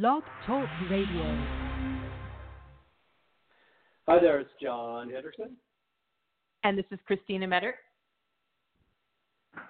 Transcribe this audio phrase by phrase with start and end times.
[0.00, 1.46] Blog Talk Radio.
[4.08, 5.56] Hi there, it's John Henderson.
[6.64, 7.76] And this is Christina Metter.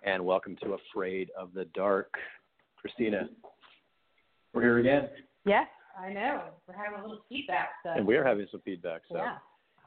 [0.02, 2.14] And welcome to Afraid of the Dark.
[2.79, 3.29] Christina,
[4.54, 5.10] we're here again.
[5.45, 5.66] Yes,
[6.00, 6.45] I know.
[6.67, 7.69] We're having a little feedback.
[7.83, 7.91] So.
[7.91, 9.03] And we're having some feedback.
[9.11, 9.19] So.
[9.19, 9.37] Yeah.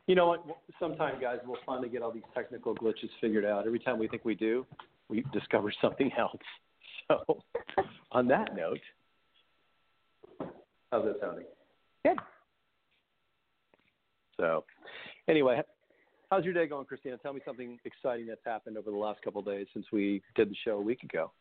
[0.05, 0.45] You know what?
[0.79, 3.65] Sometime, guys, we'll finally get all these technical glitches figured out.
[3.65, 4.67] Every time we think we do,
[5.09, 6.37] we discover something else.
[7.09, 7.41] So,
[8.11, 8.81] on that note,
[10.91, 11.45] how's that sounding?
[12.05, 12.17] Good.
[14.37, 14.63] So,
[15.27, 15.61] anyway,
[16.29, 17.17] how's your day going, Christina?
[17.17, 20.49] Tell me something exciting that's happened over the last couple of days since we did
[20.49, 21.31] the show a week ago.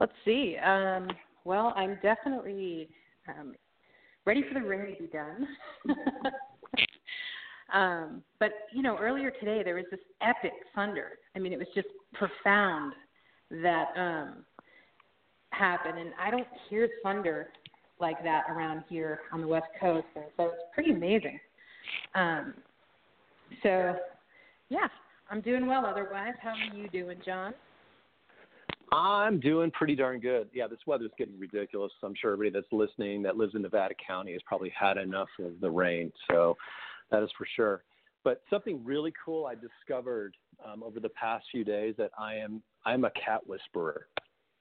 [0.00, 0.56] Let's see.
[0.56, 1.08] Um,
[1.44, 2.88] well, I'm definitely
[3.28, 3.54] um,
[4.24, 5.48] ready for the rain to be done.
[7.72, 11.18] um, but you know, earlier today there was this epic thunder.
[11.36, 12.94] I mean, it was just profound
[13.50, 14.44] that um,
[15.50, 17.48] happened, and I don't hear thunder
[18.00, 21.38] like that around here on the West Coast, and so it's pretty amazing.
[22.14, 22.54] Um,
[23.62, 23.96] so,
[24.68, 24.88] yeah,
[25.30, 25.84] I'm doing well.
[25.86, 27.54] Otherwise, how are you doing, John?
[28.92, 30.48] I'm doing pretty darn good.
[30.52, 31.92] Yeah, this weather's getting ridiculous.
[32.02, 35.60] I'm sure everybody that's listening that lives in Nevada County has probably had enough of
[35.60, 36.12] the rain.
[36.28, 36.56] So
[37.10, 37.84] that is for sure.
[38.24, 42.62] But something really cool I discovered um, over the past few days that I am
[42.84, 44.08] I'm a cat whisperer,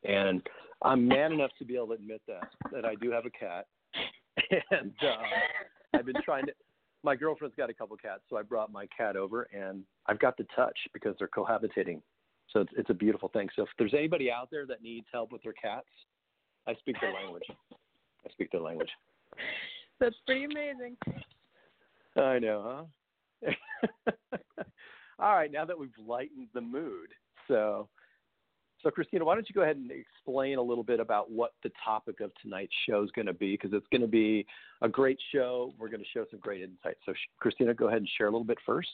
[0.03, 0.41] and
[0.81, 3.67] I'm man enough to be able to admit that that I do have a cat,
[4.71, 6.53] and uh, I've been trying to.
[7.01, 10.35] My girlfriend's got a couple cats, so I brought my cat over, and I've got
[10.35, 12.01] the touch because they're cohabitating
[12.51, 13.47] so it's, it's a beautiful thing.
[13.55, 15.87] So if there's anybody out there that needs help with their cats,
[16.67, 17.43] I speak their language.
[17.71, 18.89] I speak their language.
[19.99, 20.97] That's pretty amazing.
[22.15, 22.87] I know,
[23.43, 23.51] huh?
[25.19, 27.09] All right, now that we've lightened the mood,
[27.47, 27.87] so
[28.81, 31.71] so Christina, why don't you go ahead and explain a little bit about what the
[31.83, 33.53] topic of tonight's show is going to be?
[33.53, 34.45] Because it's going to be
[34.81, 35.73] a great show.
[35.77, 36.99] We're going to show some great insights.
[37.05, 38.89] So, Christina, go ahead and share a little bit first.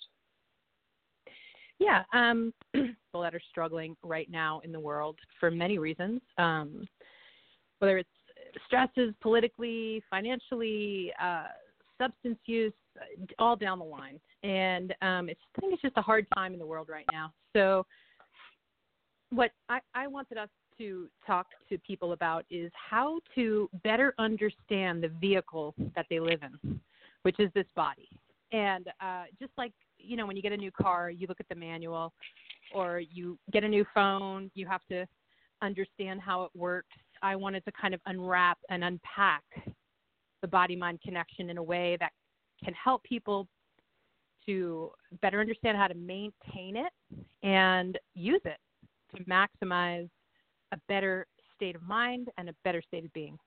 [1.80, 6.88] Yeah, um, people that are struggling right now in the world for many reasons, um,
[7.80, 8.10] whether it's
[8.66, 11.48] stresses politically, financially, uh,
[12.02, 12.74] substance use,
[13.40, 14.20] all down the line.
[14.44, 17.34] And um, it's, I think it's just a hard time in the world right now.
[17.56, 17.86] So,
[19.36, 25.04] what I, I wanted us to talk to people about is how to better understand
[25.04, 26.80] the vehicle that they live in,
[27.24, 28.10] which is this body.
[28.52, 31.50] And uh, just like you know, when you get a new car, you look at
[31.50, 32.14] the manual,
[32.74, 35.06] or you get a new phone, you have to
[35.62, 36.96] understand how it works.
[37.22, 39.44] I wanted to kind of unwrap and unpack
[40.42, 42.12] the body mind connection in a way that
[42.64, 43.48] can help people
[44.46, 44.92] to
[45.22, 46.92] better understand how to maintain it
[47.42, 48.58] and use it
[49.16, 50.10] to maximize
[50.72, 53.38] a better state of mind and a better state of being.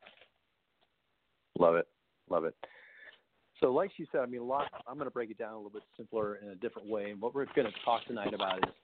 [1.59, 1.87] Love it.
[2.31, 2.55] Love it.
[3.61, 4.69] So, like she said, I mean, a lot.
[4.87, 7.11] I'm going to break it down a little bit simpler in a different way.
[7.11, 8.75] And what we're going to talk tonight about is,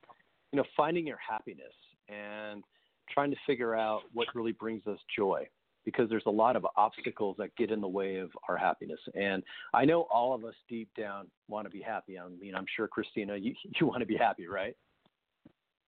[0.53, 1.73] you know, finding your happiness
[2.09, 2.63] and
[3.11, 5.47] trying to figure out what really brings us joy.
[5.85, 9.43] Because there's a lot of obstacles that get in the way of our happiness, and
[9.75, 12.19] I know all of us deep down want to be happy.
[12.19, 14.75] I mean, I'm sure Christina, you you want to be happy, right?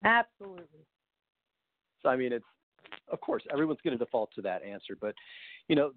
[0.04, 0.84] Absolutely.
[2.02, 2.44] So, I mean, it's
[3.10, 5.14] of course everyone's going to default to that answer, but
[5.68, 5.92] you know,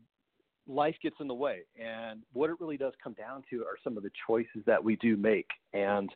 [0.68, 1.62] life gets in the way.
[1.80, 4.96] And what it really does come down to are some of the choices that we
[4.98, 5.48] do make.
[5.74, 6.10] And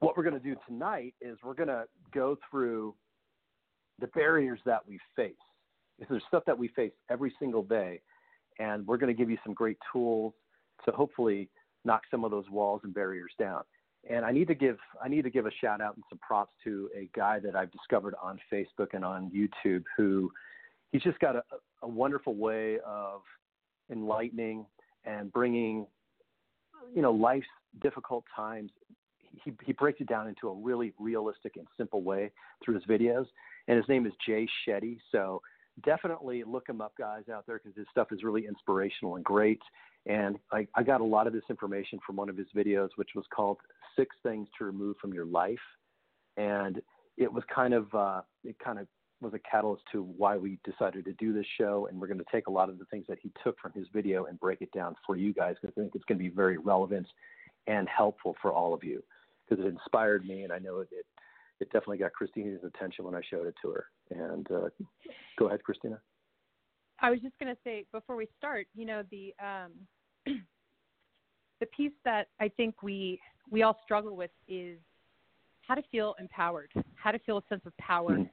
[0.00, 2.94] what we're going to do tonight is we're going to go through
[4.00, 5.34] the barriers that we face.
[6.08, 8.00] There's stuff that we face every single day,
[8.58, 10.34] and we're going to give you some great tools
[10.84, 11.48] to hopefully
[11.84, 13.62] knock some of those walls and barriers down.
[14.08, 16.52] And I need to give I need to give a shout out and some props
[16.64, 20.30] to a guy that I've discovered on Facebook and on YouTube who
[20.92, 21.42] he's just got a,
[21.82, 23.22] a wonderful way of
[23.90, 24.66] enlightening
[25.04, 25.86] and bringing,
[26.94, 27.46] you know, life's
[27.82, 28.70] difficult times.
[29.44, 32.30] He, he breaks it down into a really realistic and simple way
[32.64, 33.26] through his videos.
[33.66, 34.98] And his name is Jay Shetty.
[35.10, 35.42] So
[35.82, 39.60] definitely look him up, guys, out there, because his stuff is really inspirational and great.
[40.06, 43.10] And I, I got a lot of this information from one of his videos, which
[43.14, 43.58] was called
[43.96, 45.58] Six Things to Remove from Your Life.
[46.36, 46.80] And
[47.16, 48.86] it was kind of, uh, it kind of
[49.20, 51.88] was a catalyst to why we decided to do this show.
[51.90, 53.86] And we're going to take a lot of the things that he took from his
[53.92, 56.34] video and break it down for you guys because I think it's going to be
[56.34, 57.06] very relevant
[57.66, 59.02] and helpful for all of you
[59.48, 60.42] because it inspired me.
[60.42, 61.06] And I know it, it,
[61.60, 63.86] it definitely got Christina's attention when I showed it to her.
[64.10, 64.68] And uh,
[65.38, 66.00] go ahead, Christina.
[67.00, 69.72] I was just going to say before we start, you know, the um,
[71.60, 73.20] the piece that I think we
[73.50, 74.78] we all struggle with is
[75.66, 78.24] how to feel empowered, how to feel a sense of power, mm-hmm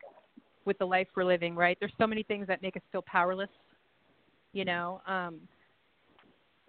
[0.66, 1.78] with the life we're living, right?
[1.80, 3.50] There's so many things that make us feel powerless.
[4.54, 5.40] You know, um,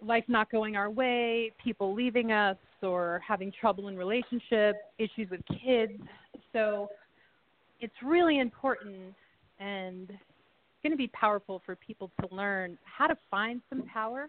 [0.01, 5.41] life not going our way, people leaving us, or having trouble in relationships, issues with
[5.63, 5.93] kids.
[6.53, 6.89] So
[7.83, 9.13] it's really important
[9.59, 14.27] and going to be powerful for people to learn how to find some power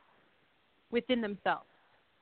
[0.90, 1.68] within themselves.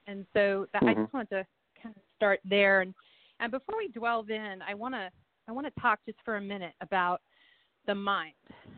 [0.06, 0.90] And so that, mm-hmm.
[0.90, 1.46] I just wanted to
[1.82, 2.82] kind of start there.
[2.82, 2.92] And,
[3.40, 5.08] and before we delve in, I want to
[5.48, 7.20] I want to talk just for a minute about
[7.88, 8.34] the mind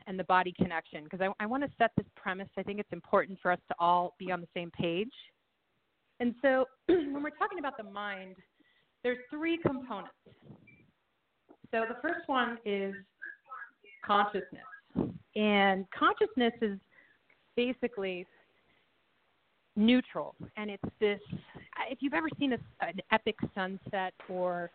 [0.06, 2.48] and the body connection because I, I want to set this premise.
[2.56, 5.12] I think it's important for us to all be on the same page.
[6.20, 8.36] And so when we're talking about the mind,
[9.02, 10.14] there's three components.
[11.74, 12.94] So the first one is
[14.06, 14.62] consciousness.
[15.34, 16.78] And consciousness is
[17.56, 18.28] basically
[19.74, 20.36] neutral.
[20.56, 21.18] And it's this
[21.90, 24.70] if you've ever seen a, an epic sunset or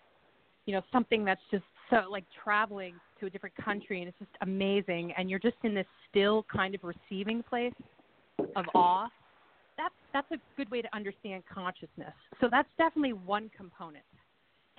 [0.66, 4.32] you know something that's just so like traveling to a different country and it's just
[4.42, 7.74] amazing and you're just in this still kind of receiving place
[8.58, 9.08] of awe
[9.78, 12.14] that's that's a good way to understand consciousness.
[12.42, 14.04] So that's definitely one component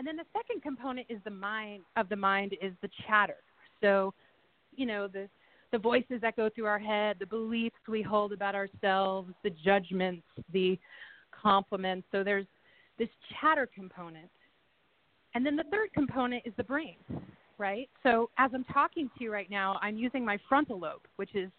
[0.00, 3.36] and then the second component is the mind of the mind is the chatter
[3.80, 4.12] so
[4.74, 5.28] you know the
[5.72, 10.26] the voices that go through our head the beliefs we hold about ourselves the judgments
[10.52, 10.76] the
[11.30, 12.46] compliments so there's
[12.98, 13.08] this
[13.40, 14.30] chatter component
[15.34, 16.96] and then the third component is the brain,
[17.58, 17.88] right?
[18.02, 21.50] So as I'm talking to you right now, I'm using my frontal lobe, which is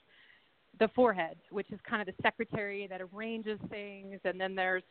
[0.79, 4.19] the forehead, which is kind of the secretary that arranges things.
[4.25, 4.83] And then there's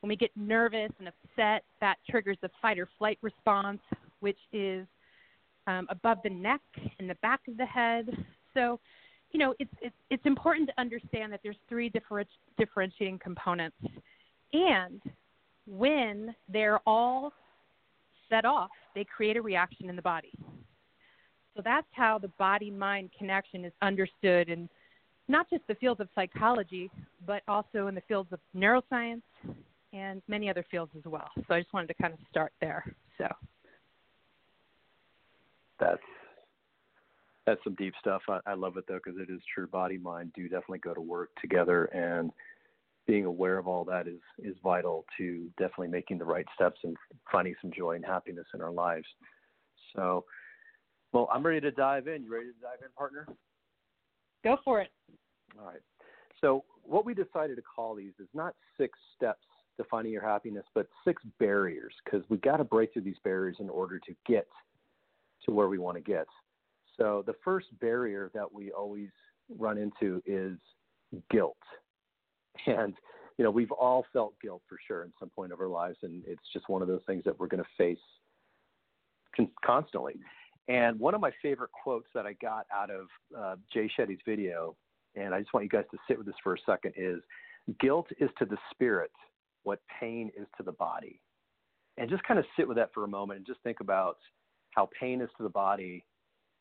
[0.00, 3.80] when we get nervous and upset, that triggers the fight or flight response,
[4.20, 4.86] which is
[5.66, 6.60] um, above the neck
[6.98, 8.08] and the back of the head.
[8.54, 8.80] So,
[9.30, 13.76] you know, it's, it's, it's important to understand that there's three different, differentiating components.
[14.52, 15.00] And
[15.66, 17.32] when they're all
[18.28, 20.32] set off, they create a reaction in the body.
[21.56, 24.68] So that's how the body mind connection is understood in
[25.28, 26.90] not just the fields of psychology,
[27.26, 29.22] but also in the fields of neuroscience
[29.92, 31.30] and many other fields as well.
[31.48, 32.84] So I just wanted to kind of start there.
[33.18, 33.26] So
[35.78, 36.02] that's
[37.46, 38.22] that's some deep stuff.
[38.28, 39.66] I, I love it though because it is true.
[39.66, 42.30] Body mind do definitely go to work together, and
[43.06, 46.96] being aware of all that is is vital to definitely making the right steps and
[47.30, 49.06] finding some joy and happiness in our lives.
[49.96, 50.24] So,
[51.12, 52.22] well, I'm ready to dive in.
[52.22, 53.26] You ready to dive in, partner?
[54.44, 54.90] Go for it.
[55.58, 55.80] All right.
[56.40, 59.44] So, what we decided to call these is not six steps
[59.82, 63.56] to finding your happiness, but six barriers because we got to break through these barriers
[63.60, 64.46] in order to get
[65.44, 66.26] to where we want to get.
[66.98, 69.08] So, the first barrier that we always
[69.58, 70.58] run into is
[71.30, 71.56] guilt.
[72.66, 72.94] And
[73.38, 76.22] you know, we've all felt guilt for sure in some point of our lives, and
[76.26, 77.96] it's just one of those things that we're going to face
[79.34, 80.16] con- constantly.
[80.68, 84.76] And one of my favorite quotes that I got out of uh, Jay Shetty's video,
[85.16, 87.22] and I just want you guys to sit with this for a second, is
[87.80, 89.10] guilt is to the spirit
[89.64, 91.20] what pain is to the body.
[91.96, 94.16] And just kind of sit with that for a moment and just think about
[94.70, 96.04] how pain is to the body,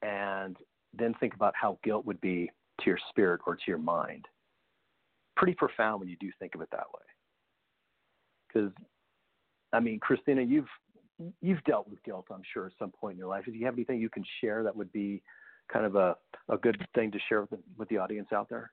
[0.02, 0.58] and
[0.94, 2.50] then think about how guilt would be
[2.82, 4.26] to your spirit or to your mind
[5.40, 7.06] pretty profound when you do think of it that way.
[8.48, 8.72] Because,
[9.72, 10.68] I mean, Christina, you've
[11.42, 13.46] you've dealt with guilt, I'm sure, at some point in your life.
[13.46, 15.22] Do you have anything you can share that would be
[15.72, 16.16] kind of a,
[16.50, 18.72] a good thing to share with the, with the audience out there?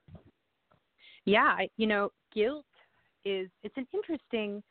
[1.24, 2.66] Yeah, you know, guilt
[3.26, 4.62] is it's an interesting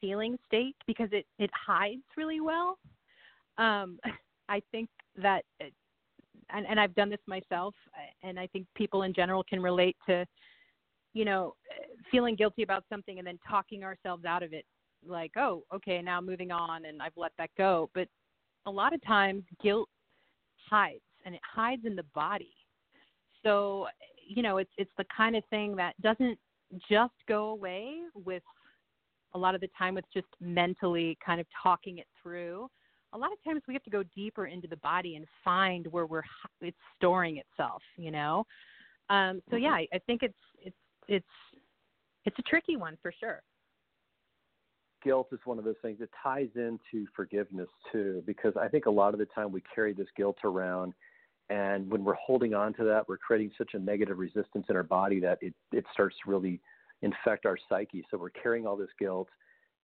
[0.00, 2.78] feeling state because it it hides really well.
[3.58, 3.98] Um,
[4.48, 5.66] I think that, uh,
[6.50, 9.96] and, and I've done this myself, uh, and I think people in general can relate
[10.06, 10.26] to
[11.14, 14.64] you know, uh, feeling guilty about something and then talking ourselves out of it,
[15.06, 17.90] like, oh, okay, now moving on and I've let that go.
[17.94, 18.08] But
[18.66, 19.88] a lot of times guilt
[20.70, 22.54] hides and it hides in the body.
[23.42, 23.88] So,
[24.26, 26.38] you know, it's it's the kind of thing that doesn't
[26.90, 28.42] just go away with
[29.34, 32.68] a lot of the time with just mentally kind of talking it through.
[33.14, 36.06] A lot of times we have to go deeper into the body and find where
[36.06, 36.22] we're
[36.60, 38.44] it's storing itself, you know.
[39.10, 39.64] Um, so mm-hmm.
[39.64, 40.76] yeah, I, I think it's it's
[41.08, 41.26] it's
[42.24, 43.42] it's a tricky one for sure.
[45.04, 48.90] Guilt is one of those things that ties into forgiveness too, because I think a
[48.90, 50.94] lot of the time we carry this guilt around,
[51.50, 54.82] and when we're holding on to that, we're creating such a negative resistance in our
[54.82, 56.60] body that it it starts to really
[57.02, 58.04] infect our psyche.
[58.10, 59.28] So we're carrying all this guilt,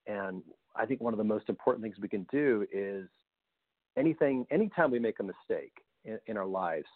[0.07, 0.43] and
[0.77, 3.09] I think one of the most important things we can do is
[3.97, 5.73] anything, anytime we make a mistake
[6.05, 6.87] in, in our lives,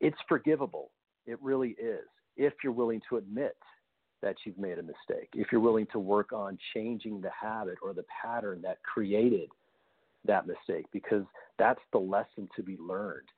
[0.00, 0.90] it's forgivable.
[1.26, 2.06] It really is
[2.36, 3.56] if you're willing to admit
[4.22, 7.92] that you've made a mistake, if you're willing to work on changing the habit or
[7.92, 9.48] the pattern that created
[10.24, 11.24] that mistake, because
[11.58, 13.28] that's the lesson to be learned.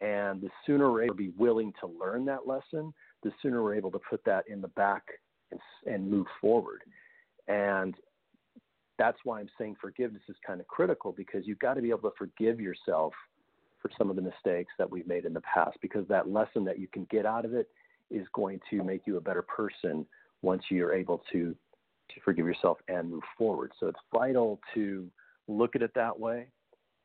[0.00, 3.74] And the sooner we're able to be willing to learn that lesson, the sooner we're
[3.74, 5.02] able to put that in the back
[5.50, 6.82] and, and move forward.
[7.48, 7.94] And
[8.98, 12.10] that's why I'm saying forgiveness is kind of critical because you've got to be able
[12.10, 13.12] to forgive yourself
[13.80, 16.78] for some of the mistakes that we've made in the past because that lesson that
[16.78, 17.68] you can get out of it
[18.10, 20.04] is going to make you a better person
[20.42, 21.54] once you're able to
[22.14, 23.70] to forgive yourself and move forward.
[23.78, 25.10] So it's vital to
[25.46, 26.46] look at it that way.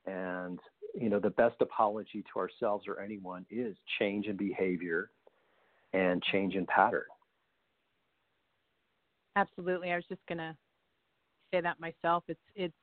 [0.05, 0.59] And
[0.93, 5.09] you know, the best apology to ourselves or anyone is change in behavior
[5.93, 7.03] and change in pattern.
[9.35, 9.91] Absolutely.
[9.91, 10.55] I was just gonna
[11.51, 12.23] say that myself.
[12.27, 12.73] It's it's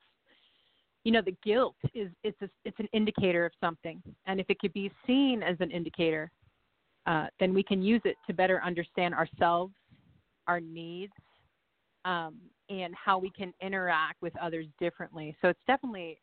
[1.04, 4.58] you know the guilt is it's a, it's an indicator of something, and if it
[4.58, 6.30] could be seen as an indicator,
[7.06, 9.74] uh, then we can use it to better understand ourselves,
[10.48, 11.12] our needs,
[12.04, 12.36] um,
[12.68, 15.36] and how we can interact with others differently.
[15.40, 16.18] So it's definitely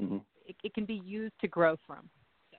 [0.00, 0.18] mm-hmm.
[0.64, 2.08] It, can be used to grow from.
[2.50, 2.58] So.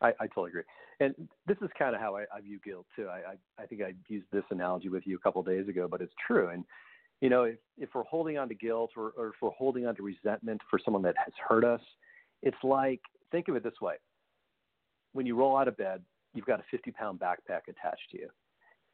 [0.00, 0.62] I, I totally agree,
[1.00, 1.14] and
[1.46, 3.08] this is kind of how I, I view guilt too.
[3.08, 5.88] I, I I think I used this analogy with you a couple of days ago,
[5.90, 6.48] but it's true.
[6.48, 6.64] And
[7.20, 9.94] you know, if, if we're holding on to guilt or, or if we're holding on
[9.96, 11.80] to resentment for someone that has hurt us,
[12.42, 13.94] it's like, think of it this way.
[15.12, 16.02] When you roll out of bed,
[16.34, 18.28] you've got a 50 pound backpack attached to you.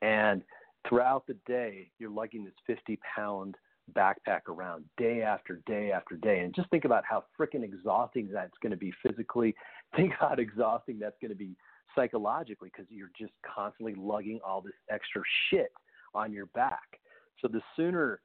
[0.02, 0.42] And
[0.88, 3.54] throughout the day, you're lugging this 50 pound
[3.94, 6.40] backpack around day after day after day.
[6.40, 9.54] And just think about how freaking exhausting that's going to be physically.
[9.96, 11.56] Think how exhausting that's going to be
[11.94, 15.70] psychologically because you're just constantly lugging all this extra shit
[16.14, 16.98] on your back.
[17.40, 18.20] So the sooner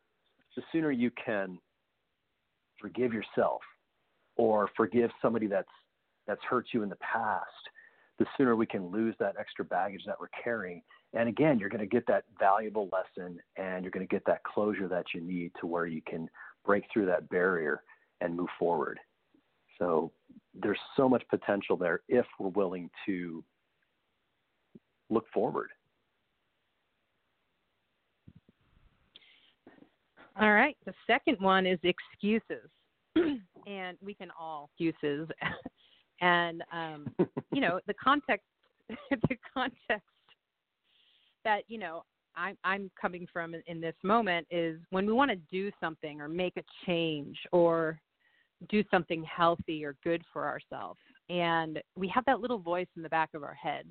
[0.55, 1.57] the sooner you can
[2.79, 3.61] forgive yourself
[4.35, 5.69] or forgive somebody that's
[6.27, 7.45] that's hurt you in the past,
[8.21, 10.83] the sooner we can lose that extra baggage that we're carrying.
[11.13, 14.43] And again, you're going to get that valuable lesson and you're going to get that
[14.43, 16.29] closure that you need to where you can
[16.63, 17.81] break through that barrier
[18.21, 18.99] and move forward.
[19.79, 20.11] So
[20.53, 23.43] there's so much potential there if we're willing to
[25.09, 25.69] look forward.
[30.39, 30.77] All right.
[30.85, 32.69] The second one is excuses.
[33.65, 35.27] and we can all excuses.
[36.21, 37.07] And um,
[37.51, 38.45] you know, the context
[38.89, 40.07] the context
[41.43, 42.03] that, you know,
[42.35, 46.27] I'm I'm coming from in this moment is when we want to do something or
[46.27, 47.99] make a change or
[48.69, 50.99] do something healthy or good for ourselves
[51.31, 53.85] and we have that little voice in the back of our head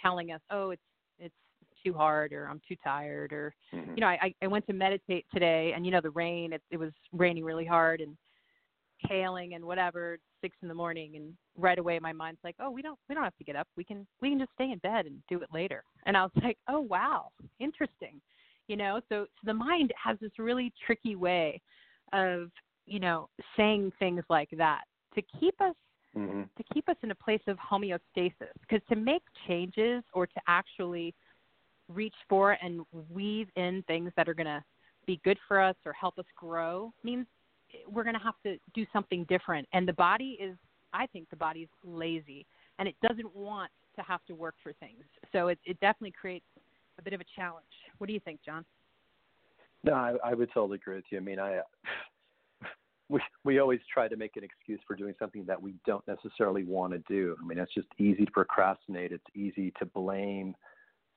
[0.00, 0.82] telling us, "Oh, it's
[1.18, 1.34] it's
[1.84, 3.94] too hard or I'm too tired or mm-hmm.
[3.94, 6.76] you know I I went to meditate today and you know the rain it, it
[6.76, 8.16] was raining really hard and
[9.00, 12.82] hailing and whatever six in the morning and right away my mind's like oh we
[12.82, 13.66] don't we don't have to get up.
[13.76, 15.82] We can we can just stay in bed and do it later.
[16.06, 17.28] And I was like oh wow.
[17.60, 18.20] Interesting.
[18.66, 21.60] You know so, so the mind has this really tricky way
[22.12, 22.50] of
[22.86, 24.82] you know saying things like that
[25.14, 25.74] to keep us
[26.16, 26.42] mm-hmm.
[26.42, 28.54] to keep us in a place of homeostasis.
[28.60, 31.14] Because to make changes or to actually
[31.88, 34.62] reach for and weave in things that are going to
[35.06, 37.26] be good for us or help us grow means
[37.90, 39.68] we're going to have to do something different.
[39.72, 40.56] And the body is,
[40.92, 42.46] I think, the body is lazy
[42.78, 45.04] and it doesn't want to have to work for things.
[45.32, 46.46] So it, it definitely creates
[46.98, 47.66] a bit of a challenge.
[47.98, 48.64] What do you think, John?
[49.84, 51.18] No, I, I would totally agree with you.
[51.18, 51.60] I mean, I
[53.08, 56.64] we we always try to make an excuse for doing something that we don't necessarily
[56.64, 57.36] want to do.
[57.40, 59.12] I mean, it's just easy to procrastinate.
[59.12, 60.54] It's easy to blame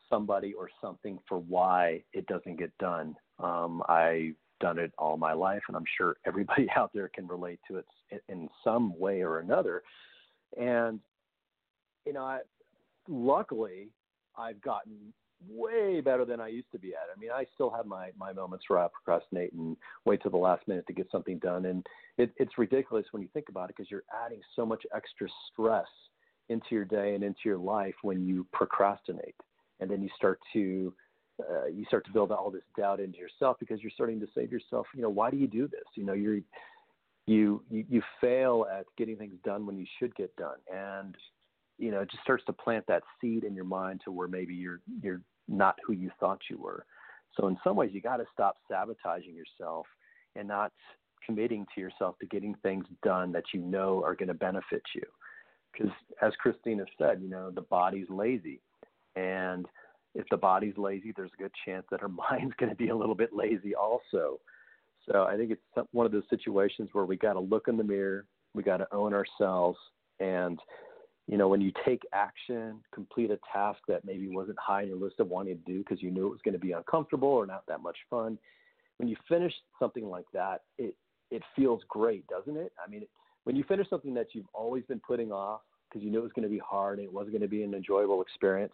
[0.10, 3.16] somebody or something for why it doesn't get done.
[3.40, 7.60] Um, I've done it all my life, and I'm sure everybody out there can relate
[7.70, 7.86] to it
[8.30, 9.84] in some way or another.
[10.60, 11.00] And
[12.06, 12.40] you know, I,
[13.08, 13.90] luckily,
[14.38, 15.14] I've gotten
[15.48, 17.08] way better than I used to be at.
[17.16, 19.76] I mean, I still have my my moments where I procrastinate and
[20.06, 21.86] wait till the last minute to get something done, and
[22.18, 25.88] it, it's ridiculous when you think about it because you're adding so much extra stress
[26.50, 29.36] into your day and into your life when you procrastinate
[29.80, 30.94] and then you start to
[31.50, 34.46] uh, you start to build all this doubt into yourself because you're starting to say
[34.46, 35.84] to yourself, you know, why do you do this?
[35.96, 36.40] You know, you're
[37.28, 41.16] you you, you fail at getting things done when you should get done, and
[41.78, 44.54] you know, it just starts to plant that seed in your mind to where maybe
[44.54, 46.86] you're you're not who you thought you were.
[47.40, 49.86] So in some ways, you got to stop sabotaging yourself
[50.36, 50.72] and not
[51.26, 55.04] committing to yourself to getting things done that you know are going to benefit you.
[55.72, 58.60] Because as Christina said, you know, the body's lazy
[59.16, 59.66] and
[60.16, 62.96] if the body's lazy, there's a good chance that our mind's going to be a
[62.96, 64.40] little bit lazy also.
[65.10, 67.84] So I think it's one of those situations where we got to look in the
[67.84, 69.78] mirror, we got to own ourselves,
[70.20, 70.60] and
[71.28, 74.98] you know when you take action, complete a task that maybe wasn't high on your
[74.98, 77.48] list of wanting to do because you knew it was going to be uncomfortable or
[77.48, 78.38] not that much fun.
[78.98, 80.96] When you finish something like that, it
[81.32, 82.72] it feels great, doesn't it?
[82.86, 83.08] I mean,
[83.46, 86.32] when you finish something that you've always been putting off because you knew it was
[86.34, 88.74] going to be hard and it wasn't going to be an enjoyable experience.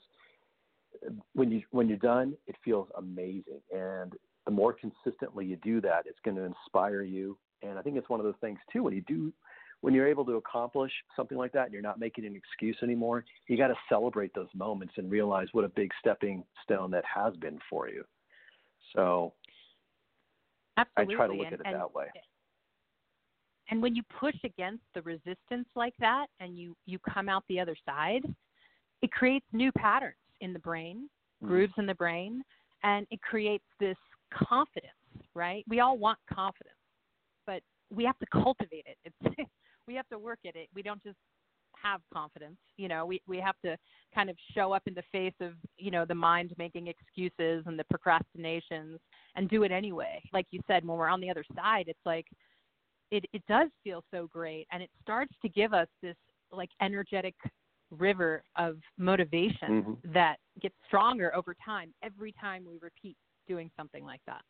[1.34, 4.13] When you when you're done, it feels amazing, and
[4.46, 7.38] the more consistently you do that, it's going to inspire you.
[7.63, 9.34] And I think it's one of those things too when you do
[9.82, 13.24] when you're able to accomplish something like that and you're not making an excuse anymore,
[13.48, 17.36] you got to celebrate those moments and realize what a big stepping stone that has
[17.38, 18.04] been for you.
[18.96, 19.34] So
[20.77, 21.13] Absolutely.
[21.13, 22.06] I try to look and, at it and, that way.
[23.70, 27.60] And when you push against the resistance like that and you, you come out the
[27.60, 28.24] other side,
[29.01, 31.10] it creates new patterns in the brain,
[31.44, 31.53] Mm-hmm.
[31.53, 32.44] grooves in the brain,
[32.84, 33.98] and it creates this
[34.34, 34.91] confidence,
[35.36, 35.63] right?
[35.67, 36.74] We all want confidence,
[37.46, 37.62] but
[37.94, 38.98] we have to cultivate it.
[39.06, 39.36] It's
[39.88, 40.67] we have to work at it.
[40.74, 41.17] We don't just
[41.82, 42.58] have confidence.
[42.77, 43.77] You know, we we have to
[44.15, 47.77] kind of show up in the face of you know the mind making excuses and
[47.77, 49.00] the procrastinations
[49.36, 50.20] and do it anyway.
[50.34, 52.25] Like you said, when we're on the other side, it's like
[53.12, 56.15] it it does feel so great, and it starts to give us this
[56.51, 57.36] like energetic
[57.91, 60.13] river of motivation Mhm.
[60.13, 63.17] that gets stronger over time every time we repeat
[63.48, 64.44] doing something like that.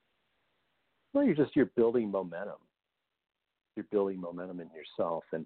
[1.13, 2.59] Well, you're just you're building momentum.
[3.75, 5.45] You're building momentum in yourself, and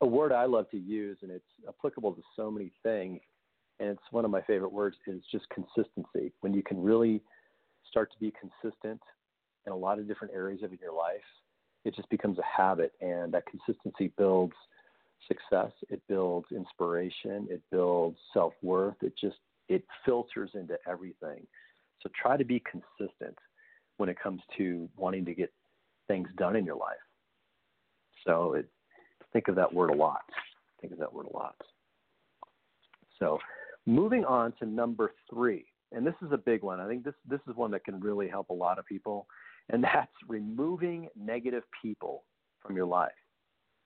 [0.00, 3.20] a word I love to use, and it's applicable to so many things,
[3.80, 6.32] and it's one of my favorite words is just consistency.
[6.40, 7.20] When you can really
[7.88, 9.00] start to be consistent
[9.66, 11.20] in a lot of different areas of your life,
[11.84, 14.54] it just becomes a habit, and that consistency builds
[15.28, 15.72] success.
[15.88, 17.46] It builds inspiration.
[17.50, 18.96] It builds self worth.
[19.02, 19.36] It just
[19.68, 21.46] it filters into everything.
[22.00, 23.36] So try to be consistent
[23.96, 25.52] when it comes to wanting to get
[26.08, 26.96] things done in your life.
[28.26, 28.68] So it,
[29.32, 30.22] think of that word a lot.
[30.80, 31.54] Think of that word a lot.
[33.18, 33.38] So
[33.86, 36.80] moving on to number three, and this is a big one.
[36.80, 39.26] I think this this is one that can really help a lot of people,
[39.70, 42.24] and that's removing negative people
[42.60, 43.12] from your life.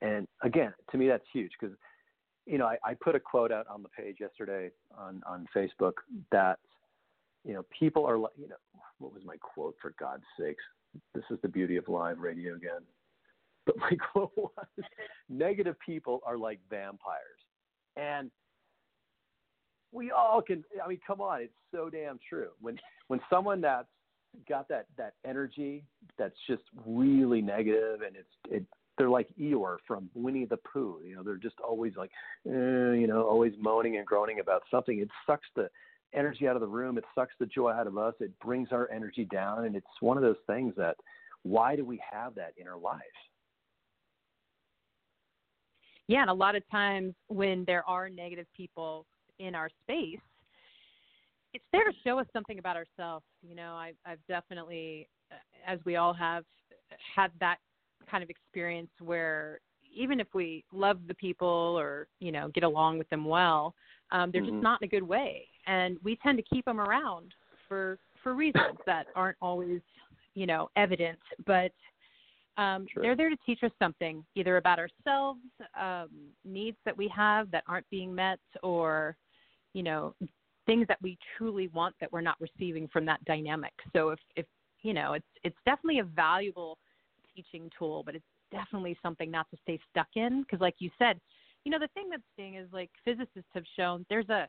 [0.02, 1.76] And again, to me, that's huge because
[2.46, 5.94] you know I, I put a quote out on the page yesterday on on Facebook
[6.32, 6.58] that
[7.44, 8.56] you know people are like you know
[8.98, 10.62] what was my quote for God's sakes?
[11.14, 12.80] This is the beauty of live radio again.
[13.66, 14.66] But my quote was
[15.28, 17.40] negative people are like vampires.
[17.96, 18.30] And
[19.90, 22.50] we all can I mean, come on, it's so damn true.
[22.60, 22.78] When
[23.08, 23.88] when someone that's
[24.48, 25.82] got that that energy
[26.18, 28.64] that's just really negative and it's it
[28.98, 31.00] they're like Eeyore from Winnie the Pooh.
[31.04, 32.10] You know, they're just always like,
[32.46, 34.98] eh, you know, always moaning and groaning about something.
[34.98, 35.68] It sucks the
[36.14, 36.98] energy out of the room.
[36.98, 38.14] It sucks the joy out of us.
[38.20, 39.64] It brings our energy down.
[39.64, 40.96] And it's one of those things that
[41.42, 43.02] why do we have that in our lives?
[46.08, 49.06] Yeah, and a lot of times when there are negative people
[49.38, 50.20] in our space,
[51.52, 53.24] it's there to show us something about ourselves.
[53.42, 55.08] You know, I, I've definitely,
[55.66, 56.44] as we all have,
[57.14, 57.58] had that
[58.10, 59.60] kind of experience where
[59.94, 63.74] even if we love the people or you know get along with them well,
[64.10, 64.50] um, they're Mhm.
[64.50, 67.34] just not in a good way, and we tend to keep them around
[67.68, 69.80] for for reasons that aren't always
[70.34, 71.72] you know evident, but
[72.58, 73.02] um, Sure.
[73.02, 75.40] they're there to teach us something, either about ourselves,
[75.78, 76.08] um,
[76.44, 79.16] needs that we have that aren't being met, or
[79.72, 80.14] you know
[80.66, 83.72] things that we truly want that we're not receiving from that dynamic.
[83.94, 84.46] So if if
[84.82, 86.78] you know it's it's definitely a valuable
[87.36, 91.20] teaching tool, but it's definitely something not to stay stuck in because like you said,
[91.64, 94.48] you know the thing that's seeing is like physicists have shown there's a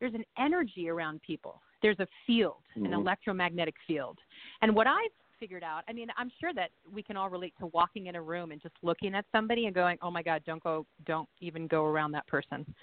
[0.00, 1.62] there's an energy around people.
[1.80, 2.94] There's a field, an Mhm.
[2.94, 4.18] electromagnetic field.
[4.60, 7.66] And what I've figured out, I mean, I'm sure that we can all relate to
[7.66, 10.62] walking in a room and just looking at somebody and going, "Oh my god, don't
[10.62, 12.74] go don't even go around that person."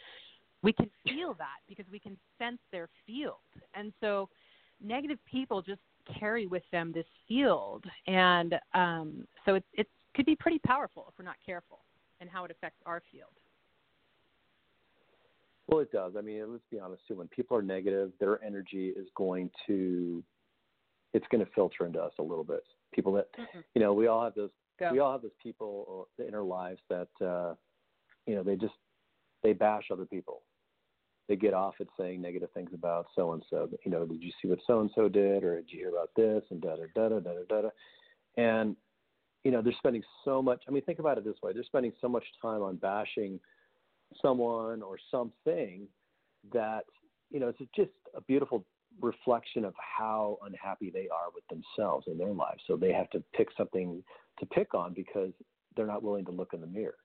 [0.64, 3.40] We can feel that because we can sense their field.
[3.74, 4.30] And so
[4.80, 5.82] negative people just
[6.20, 11.18] carry with them this field and um so it it could be pretty powerful if
[11.18, 11.80] we're not careful
[12.20, 13.32] and how it affects our field.
[15.68, 16.14] Well, it does.
[16.18, 17.16] I mean, let's be honest too.
[17.16, 20.24] When people are negative, their energy is going to,
[21.14, 22.64] it's going to filter into us a little bit.
[22.94, 23.64] People that, Mm-mm.
[23.74, 24.50] you know, we all have those.
[24.92, 27.54] We all have those people in our lives that, uh,
[28.26, 28.74] you know, they just
[29.44, 30.42] they bash other people.
[31.32, 33.70] They get off at saying negative things about so and so.
[33.86, 36.10] You know, did you see what so and so did, or did you hear about
[36.14, 37.70] this, and da da da da da da da.
[38.36, 38.76] And
[39.46, 40.62] you know, they're spending so much.
[40.68, 43.40] I mean, think about it this way: they're spending so much time on bashing
[44.22, 45.88] someone or something
[46.52, 46.84] that
[47.30, 48.66] you know it's just a beautiful
[49.00, 53.24] reflection of how unhappy they are with themselves in their lives so they have to
[53.34, 54.04] pick something
[54.38, 55.32] to pick on because
[55.78, 56.98] they're not willing to look in the mirror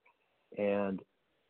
[0.59, 0.99] and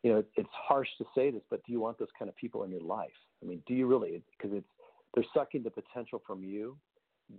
[0.07, 2.63] you know it's harsh to say this but do you want those kind of people
[2.63, 3.09] in your life
[3.43, 4.69] i mean do you really because it's
[5.15, 6.77] they're sucking the potential from you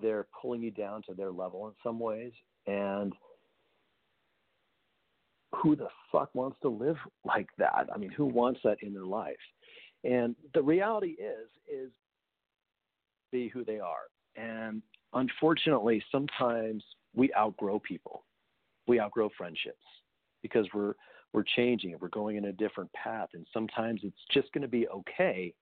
[0.02, 2.34] they're pulling you down to their level in some ways
[2.66, 3.14] and
[5.56, 7.88] who the fuck wants to live like that?
[7.94, 9.36] I mean, who wants that in their life?
[10.04, 11.90] And the reality is, is
[13.32, 14.08] be who they are.
[14.36, 14.82] And
[15.14, 16.84] unfortunately, sometimes
[17.16, 18.24] we outgrow people.
[18.88, 19.84] We outgrow friendships
[20.42, 20.94] because we're
[21.38, 23.30] we're changing we're going in a different path.
[23.36, 25.54] And sometimes it's just going to be okay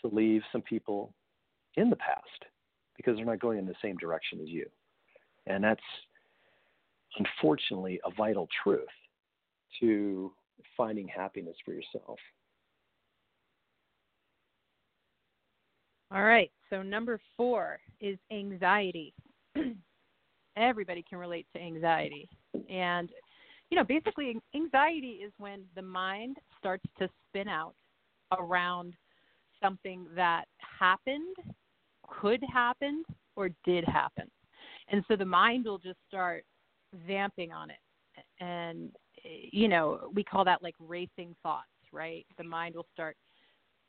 [0.00, 1.14] to leave some people
[1.76, 2.44] in the past
[2.96, 4.66] because they're not going in the same direction as you.
[5.46, 5.80] And that's
[7.16, 8.88] unfortunately a vital truth
[9.78, 10.32] to
[10.76, 12.18] finding happiness for yourself.
[16.12, 16.50] All right.
[16.70, 19.14] So number four is anxiety.
[20.56, 22.28] Everybody can relate to anxiety.
[22.68, 23.10] And,
[23.74, 27.74] you know, basically, anxiety is when the mind starts to spin out
[28.38, 28.94] around
[29.60, 30.44] something that
[30.78, 31.34] happened,
[32.06, 33.02] could happen,
[33.34, 34.30] or did happen.
[34.92, 36.44] And so the mind will just start
[37.04, 37.78] vamping on it.
[38.38, 38.92] And,
[39.50, 42.24] you know, we call that like racing thoughts, right?
[42.38, 43.16] The mind will start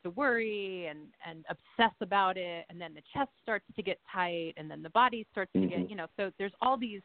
[0.02, 4.54] to worry and and obsess about it and then the chest starts to get tight
[4.58, 5.64] and then the body starts mm-hmm.
[5.64, 5.90] to get mm-hmm.
[5.90, 7.02] you know so there's all these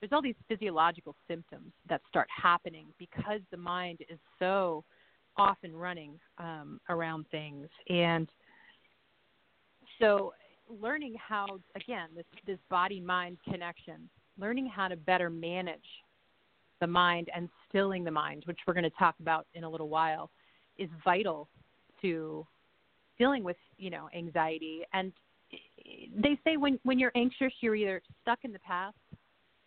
[0.00, 4.84] there's all these physiological symptoms that start happening because the mind is so
[5.36, 7.68] off and running um, around things.
[7.88, 8.28] And
[10.00, 10.32] so
[10.80, 15.78] learning how again this this body mind connection learning how to better manage
[16.80, 19.90] the mind and stilling the mind which we're going to talk about in a little
[19.90, 20.30] while
[20.78, 21.48] is vital
[22.00, 22.46] to
[23.18, 24.82] dealing with you know anxiety.
[24.92, 25.12] And
[26.16, 28.96] they say when when you're anxious you're either stuck in the past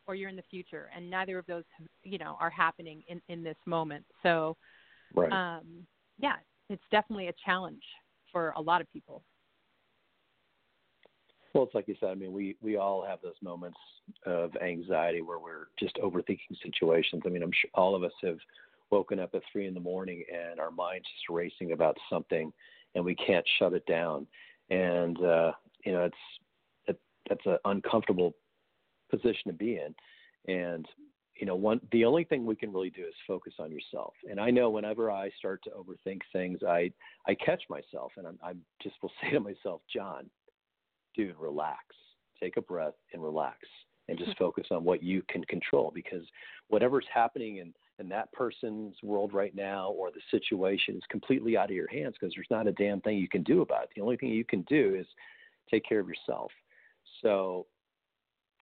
[0.08, 1.64] or you're in the future and neither of those
[2.04, 4.56] you know are happening in in this moment so
[5.14, 5.32] right.
[5.32, 5.86] um
[6.20, 6.36] yeah
[6.70, 7.84] it's definitely a challenge
[8.32, 9.24] for a lot of people
[11.54, 13.78] well it's like you said i mean we we all have those moments
[14.26, 18.38] of anxiety where we're just overthinking situations i mean i'm sure all of us have
[18.90, 22.54] woken up at three in the morning and our mind's just racing about something
[22.96, 24.28] and we can't shut it down.
[24.70, 25.52] And uh,
[25.86, 26.18] you know, it's
[26.88, 28.34] it, that's an uncomfortable
[29.10, 29.96] position to be in.
[30.54, 30.88] And
[31.40, 34.14] you know, one the only thing we can really do is focus on yourself.
[34.30, 36.92] And I know whenever I start to overthink things, I
[37.28, 40.30] I catch myself, and I'm, I just will say to myself, John,
[41.16, 41.80] dude, relax,
[42.42, 43.60] take a breath, and relax,
[44.08, 45.92] and just focus on what you can control.
[45.94, 46.24] Because
[46.70, 51.70] whatever's happening in in that person's world right now or the situation is completely out
[51.70, 53.90] of your hands because there's not a damn thing you can do about it.
[53.96, 55.08] The only thing you can do is
[55.70, 56.52] take care of yourself.
[57.24, 57.66] So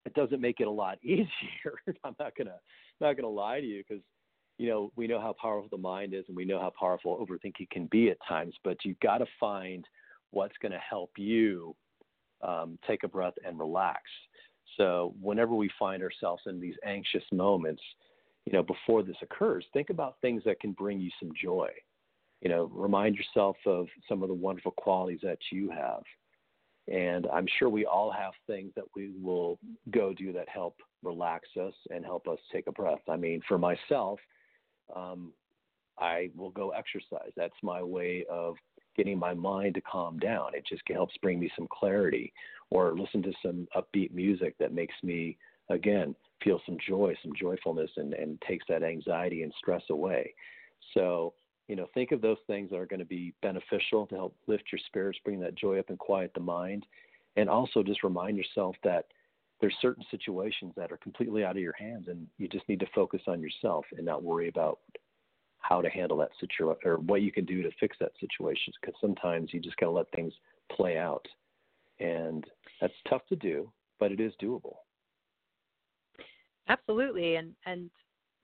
[0.06, 1.76] it doesn't make it a lot easier.
[2.04, 2.60] I'm not gonna
[3.02, 4.04] not gonna lie to you because
[4.58, 7.70] you know we know how powerful the mind is and we know how powerful overthinking
[7.70, 8.54] can be at times.
[8.64, 9.86] But you've got to find
[10.32, 11.76] what's going to help you
[12.46, 14.02] um, take a breath and relax.
[14.78, 17.82] So whenever we find ourselves in these anxious moments,
[18.46, 21.70] you know, before this occurs, think about things that can bring you some joy.
[22.42, 26.04] You know, remind yourself of some of the wonderful qualities that you have.
[26.88, 29.58] And I'm sure we all have things that we will
[29.92, 33.02] go do that help relax us and help us take a breath.
[33.10, 34.20] I mean, for myself,
[34.96, 35.32] um,
[35.98, 37.32] I will go exercise.
[37.36, 38.56] That's my way of
[38.96, 40.54] getting my mind to calm down.
[40.54, 42.32] It just helps bring me some clarity
[42.70, 45.38] or listen to some upbeat music that makes me,
[45.70, 50.34] again, feel some joy, some joyfulness, and, and takes that anxiety and stress away.
[50.94, 51.34] So,
[51.68, 54.66] you know, think of those things that are going to be beneficial to help lift
[54.72, 56.86] your spirits, bring that joy up and quiet the mind.
[57.36, 59.06] And also just remind yourself that
[59.60, 62.88] there's certain situations that are completely out of your hands and you just need to
[62.94, 64.80] focus on yourself and not worry about
[65.60, 68.96] how to handle that situation or what you can do to fix that situation because
[69.02, 70.34] sometimes you just got to let things
[70.72, 71.26] play out.
[72.00, 72.46] And
[72.80, 74.76] that's tough to do but it is doable.
[76.68, 77.90] Absolutely, and and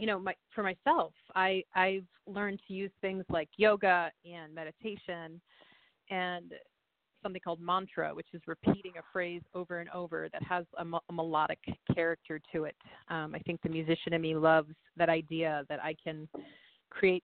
[0.02, 5.40] you know, my, for myself, I I've learned to use things like yoga and meditation,
[6.10, 6.54] and
[7.22, 11.14] something called mantra, which is repeating a phrase over and over that has a, a
[11.14, 11.60] melodic
[11.94, 12.76] character to it.
[13.10, 16.28] Um, I think the musician in me loves that idea that I can
[16.90, 17.24] create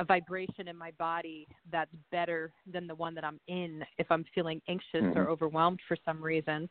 [0.00, 4.24] a vibration in my body that's better than the one that I'm in if I'm
[4.34, 5.18] feeling anxious mm-hmm.
[5.18, 6.68] or overwhelmed for some reason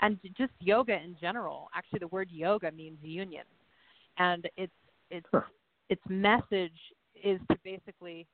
[0.00, 1.68] and just yoga in general.
[1.74, 3.44] Actually, the word yoga means union,
[4.18, 4.72] and its
[5.10, 5.42] its huh.
[5.88, 6.78] its message
[7.14, 8.26] is to basically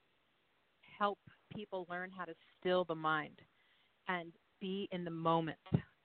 [0.99, 1.19] help
[1.55, 3.39] people learn how to still the mind
[4.09, 5.59] and be in the moment,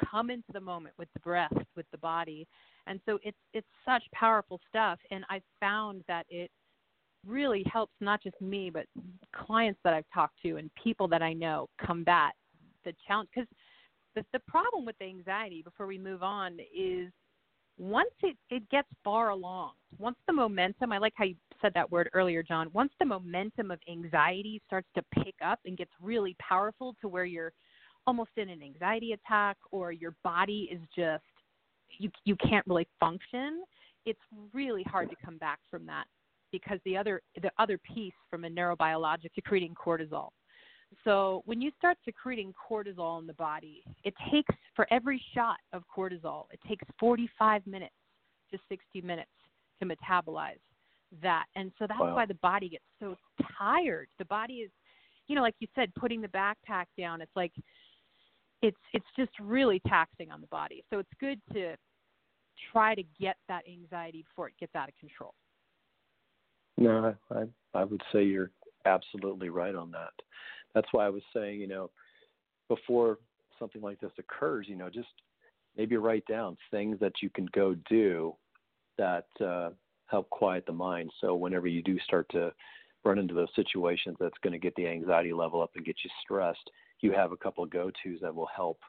[0.09, 2.47] come into the moment with the breath, with the body,
[2.87, 4.99] and so it's it's such powerful stuff.
[5.11, 6.51] And I found that it
[7.25, 8.85] really helps not just me but
[9.35, 12.33] clients that I've talked to and people that I know combat
[12.85, 13.49] the challenge because
[14.15, 17.11] the, the problem with the anxiety before we move on is
[17.77, 21.91] once it, it gets far along, once the momentum, I like how you said that
[21.91, 26.35] word earlier, John, once the momentum of anxiety starts to pick up and gets really
[26.39, 27.53] powerful to where you're
[28.05, 31.23] almost in an anxiety attack or your body is just,
[31.99, 33.63] you, you can't really function,
[34.05, 34.19] it's
[34.53, 36.05] really hard to come back from that
[36.51, 40.29] because the other, the other piece from a neurobiologic secreting cortisol.
[41.03, 45.83] So when you start secreting cortisol in the body, it takes for every shot of
[45.95, 47.93] cortisol, it takes 45 minutes
[48.51, 49.29] to 60 minutes
[49.79, 50.59] to metabolize
[51.21, 51.45] that.
[51.55, 52.15] And so that's wow.
[52.15, 53.15] why the body gets so
[53.57, 54.07] tired.
[54.17, 54.71] The body is,
[55.27, 57.21] you know, like you said, putting the backpack down.
[57.21, 57.53] It's like
[58.61, 60.83] it's it's just really taxing on the body.
[60.89, 61.75] So it's good to
[62.71, 65.33] try to get that anxiety before it gets out of control.
[66.77, 68.51] No, I I would say you're
[68.85, 70.13] absolutely right on that
[70.77, 71.89] that's why I was saying, you know,
[72.69, 73.17] before
[73.57, 75.07] something like this occurs, you know, just
[75.75, 78.35] maybe write down things that you can go do
[78.99, 79.71] that uh,
[80.05, 81.09] help quiet the mind.
[81.19, 82.53] So whenever you do start to
[83.03, 86.11] run into those situations that's going to get the anxiety level up and get you
[86.21, 86.69] stressed,
[87.01, 88.79] you have a couple of go tos that will help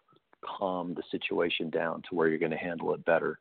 [0.44, 3.38] calm the situation down to where you're going to handle it better.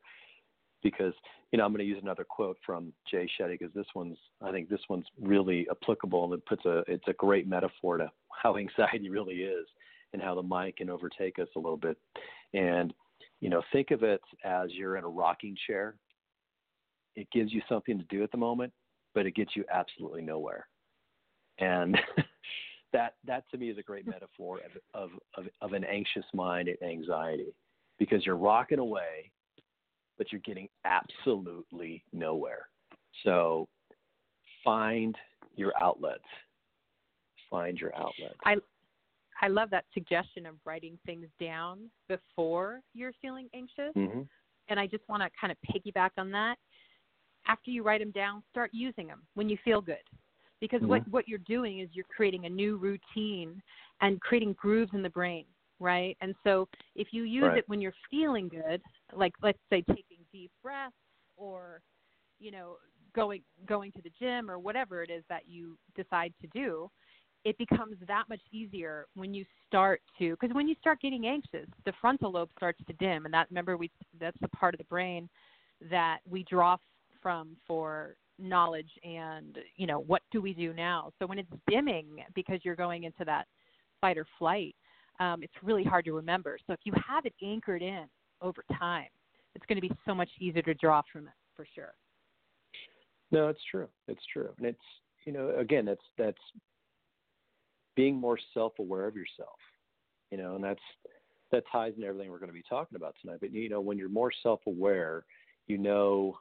[0.84, 1.14] Because
[1.52, 4.52] you know, I'm going to use another quote from Jay Shetty because this one's, I
[4.52, 8.58] think this one's really applicable and it puts a, it's a great metaphor to how
[8.58, 9.66] anxiety really is
[10.14, 11.98] and how the mind can overtake us a little bit.
[12.54, 12.94] And,
[13.40, 15.96] you know, think of it as you're in a rocking chair.
[17.16, 18.74] It gives you something to do at the moment,
[19.16, 20.68] but it gets you absolutely nowhere.
[21.60, 21.98] And
[22.94, 24.12] that, that to me is a great hmm.
[24.12, 24.60] metaphor
[24.94, 27.56] of, of, of, of an anxious mind and anxiety
[28.00, 29.32] because you're rocking away
[30.18, 32.68] but you're getting absolutely nowhere.
[33.24, 33.68] So
[34.64, 35.16] find
[35.56, 36.24] your outlets.
[37.50, 38.36] Find your outlets.
[38.46, 38.56] I
[39.42, 43.94] I love that suggestion of writing things down before you're feeling anxious.
[43.96, 44.22] Mm-hmm.
[44.70, 46.58] And I just want to kind of piggyback on that.
[47.48, 49.98] After you write them down, start using them when you feel good.
[50.60, 50.90] Because mm-hmm.
[50.90, 53.62] what, what you're doing is you're creating a new routine
[54.02, 55.46] and creating grooves in the brain
[55.80, 56.18] right?
[56.22, 57.58] And so if you use right.
[57.60, 58.82] it when you're feeling good,
[59.16, 60.96] like let's say taking deep breaths
[61.36, 61.82] or
[62.40, 62.76] you know
[63.16, 66.90] going going to the gym or whatever it is that you decide to do,
[67.46, 71.68] it becomes that much easier when you start to because when you start getting anxious,
[71.86, 73.90] the frontal lobe starts to dim, and that remember we
[74.20, 75.30] that's the part of the brain
[75.90, 76.78] that we draw
[77.22, 82.24] from for knowledge and you know what do we do now so when it's dimming
[82.36, 83.48] because you're going into that
[84.00, 84.76] fight or flight
[85.20, 86.58] um, it's really hard to remember.
[86.68, 88.06] So if you have it anchored in
[88.42, 89.08] over time,
[89.56, 91.94] it's going to be so much easier to draw from it for sure.
[93.32, 93.88] No, it's true.
[94.08, 94.80] It's true, and it's
[95.26, 96.38] you know again that's that's
[97.96, 99.58] being more self-aware of yourself,
[100.32, 100.80] you know, and that's
[101.52, 103.40] that ties into everything we're going to be talking about tonight.
[103.42, 105.26] But you know, when you're more self-aware,
[105.68, 106.38] you know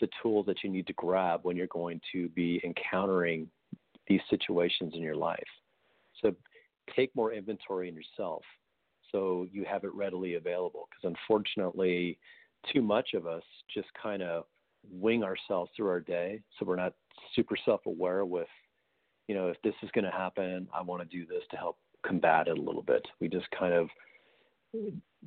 [0.00, 3.48] the tools that you need to grab when you're going to be encountering
[4.06, 5.42] these situations in your life.
[6.22, 6.34] So
[6.94, 8.42] take more inventory in yourself
[9.12, 10.88] so you have it readily available.
[10.90, 12.18] Because unfortunately,
[12.72, 13.42] too much of us
[13.72, 14.44] just kind of
[14.90, 16.94] wing ourselves through our day, so we're not
[17.34, 18.48] super self-aware with,
[19.26, 21.78] you know, if this is going to happen, I want to do this to help
[22.06, 23.06] combat it a little bit.
[23.20, 23.88] We just kind of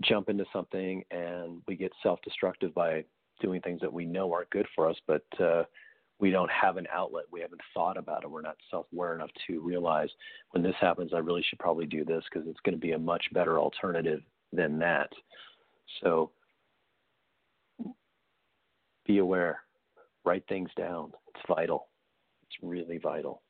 [0.02, 3.04] jump into something and we get self-destructive by
[3.41, 5.63] doing things that we know aren't good for us, but uh,
[6.21, 7.25] we don't have an outlet.
[7.31, 8.29] We haven't thought about it.
[8.29, 10.10] We're not self aware enough to realize
[10.51, 12.99] when this happens, I really should probably do this because it's going to be a
[12.99, 14.21] much better alternative
[14.53, 15.10] than that.
[16.01, 16.31] So
[19.07, 19.62] be aware,
[20.23, 21.12] write things down.
[21.29, 21.88] It's vital.
[22.43, 23.41] It's really vital.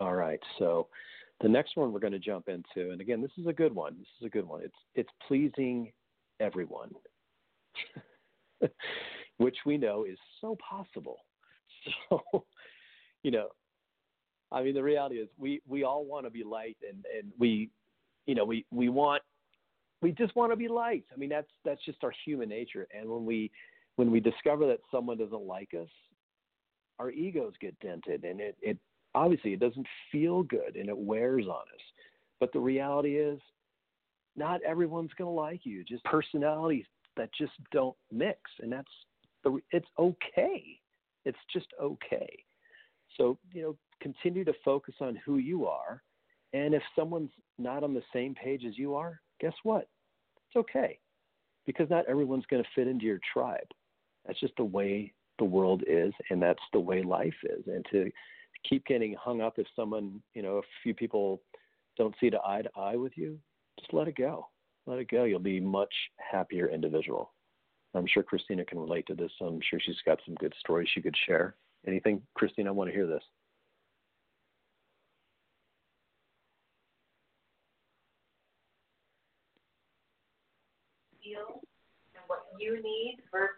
[0.00, 0.40] All right.
[0.58, 0.88] So
[1.42, 3.96] the next one we're going to jump into, and again, this is a good one.
[3.98, 4.62] This is a good one.
[4.62, 5.92] It's it's pleasing
[6.40, 6.90] everyone.
[9.40, 11.18] which we know is so possible.
[12.10, 12.44] So,
[13.22, 13.48] you know,
[14.52, 17.70] I mean, the reality is we, we all want to be liked and, and we,
[18.26, 19.22] you know, we, we want,
[20.02, 21.08] we just want to be liked.
[21.10, 22.86] I mean, that's, that's just our human nature.
[22.94, 23.50] And when we,
[23.96, 25.88] when we discover that someone doesn't like us,
[26.98, 28.76] our egos get dented and it, it
[29.14, 31.82] obviously it doesn't feel good and it wears on us.
[32.40, 33.40] But the reality is
[34.36, 35.82] not everyone's going to like you.
[35.82, 36.84] Just personalities
[37.16, 38.38] that just don't mix.
[38.60, 38.90] And that's
[39.72, 40.80] it's okay.
[41.24, 42.28] It's just okay.
[43.16, 46.02] So, you know, continue to focus on who you are.
[46.52, 49.88] And if someone's not on the same page as you are, guess what?
[50.48, 50.98] It's okay.
[51.66, 53.66] Because not everyone's going to fit into your tribe.
[54.26, 57.64] That's just the way the world is, and that's the way life is.
[57.66, 58.10] And to
[58.68, 61.42] keep getting hung up if someone, you know, a few people
[61.96, 63.38] don't see eye to eye with you,
[63.78, 64.46] just let it go.
[64.86, 65.24] Let it go.
[65.24, 67.32] You'll be much happier individual.
[67.94, 69.32] I'm sure Christina can relate to this.
[69.40, 71.56] I'm sure she's got some good stories she could share.
[71.86, 72.70] Anything, Christina?
[72.70, 73.22] I want to hear this.
[81.24, 81.60] Feel
[82.14, 83.56] and what you need versus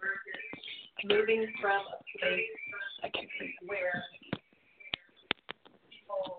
[0.00, 2.44] versus moving from a place
[3.66, 4.04] where
[5.90, 6.36] people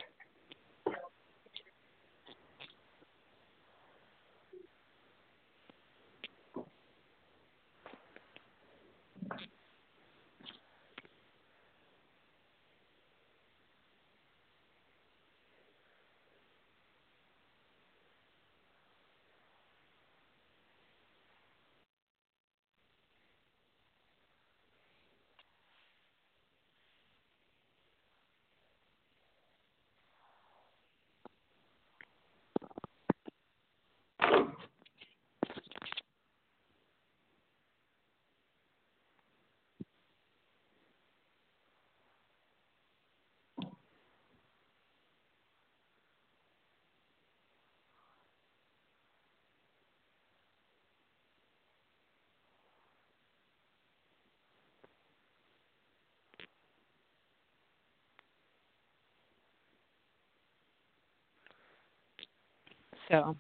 [63.09, 63.35] So,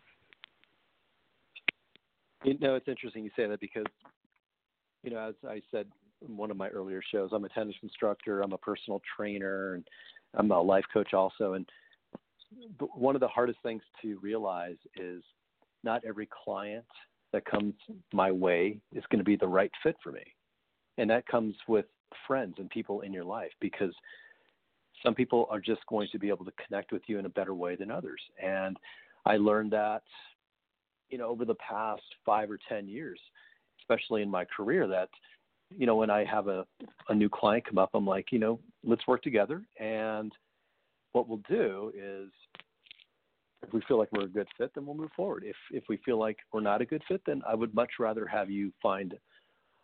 [2.43, 3.85] you know, it's interesting you say that because,
[5.03, 5.87] you know, as I said
[6.27, 9.87] in one of my earlier shows, I'm a tennis instructor, I'm a personal trainer, and
[10.33, 11.53] I'm a life coach also.
[11.53, 11.69] And
[12.93, 15.23] one of the hardest things to realize is
[15.83, 16.85] not every client
[17.31, 17.73] that comes
[18.11, 20.23] my way is going to be the right fit for me.
[20.97, 21.85] And that comes with
[22.27, 23.93] friends and people in your life because
[25.03, 27.53] some people are just going to be able to connect with you in a better
[27.53, 28.19] way than others.
[28.43, 28.77] And
[29.25, 30.03] I learned that,
[31.09, 33.19] you know, over the past five or 10 years,
[33.81, 35.09] especially in my career, that,
[35.75, 36.65] you know, when I have a,
[37.09, 39.63] a new client come up, I'm like, you know, let's work together.
[39.79, 40.31] And
[41.11, 42.29] what we'll do is
[43.61, 45.43] if we feel like we're a good fit, then we'll move forward.
[45.45, 48.25] If if we feel like we're not a good fit, then I would much rather
[48.25, 49.13] have you find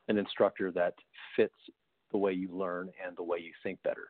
[0.07, 0.93] an instructor that
[1.35, 1.55] fits
[2.11, 4.09] the way you learn and the way you think better.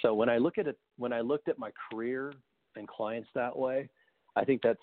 [0.00, 2.32] So when I look at it, when I looked at my career
[2.76, 3.88] and clients that way,
[4.36, 4.80] I think that's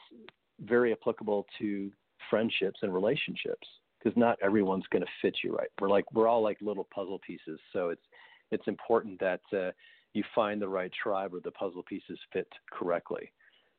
[0.62, 1.92] very applicable to
[2.30, 5.70] friendships and relationships because not everyone's going to fit you right.
[5.80, 8.02] We're like we're all like little puzzle pieces, so it's
[8.52, 9.72] it's important that uh,
[10.14, 13.32] you find the right tribe where the puzzle pieces fit correctly,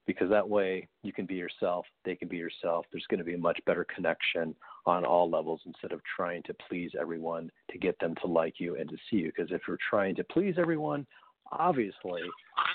[0.06, 2.87] because that way you can be yourself, they can be yourself.
[2.92, 4.54] There's going to be a much better connection
[4.87, 8.76] on all levels instead of trying to please everyone to get them to like you
[8.76, 9.33] and to see you.
[9.35, 11.06] Because if you're trying to please everyone,
[11.52, 12.22] obviously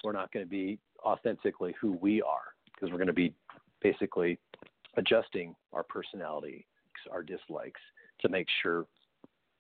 [0.03, 3.33] we're not going to be authentically who we are because we're going to be
[3.81, 4.39] basically
[4.97, 6.65] adjusting our personality,
[7.11, 7.81] our dislikes
[8.21, 8.85] to make sure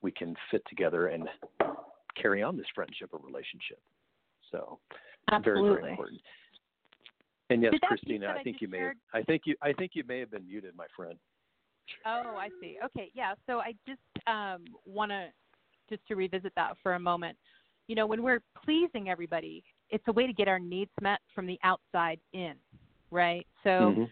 [0.01, 1.27] we can fit together and
[2.19, 3.79] carry on this friendship or relationship.
[4.51, 4.79] So
[5.31, 5.69] Absolutely.
[5.69, 6.21] very very important.
[7.49, 9.91] And yes, Christina, that I think you may shared- have, I think you I think
[9.93, 11.17] you may have been muted, my friend.
[12.05, 12.77] Oh, I see.
[12.83, 13.33] Okay, yeah.
[13.45, 15.27] So I just um, want to
[15.89, 17.37] just to revisit that for a moment.
[17.87, 21.45] You know, when we're pleasing everybody, it's a way to get our needs met from
[21.45, 22.55] the outside in,
[23.15, 23.47] right?
[23.63, 24.11] So Mhm.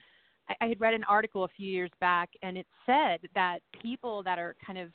[0.49, 4.23] I, I had read an article a few years back, and it said that people
[4.23, 4.91] that are kind of,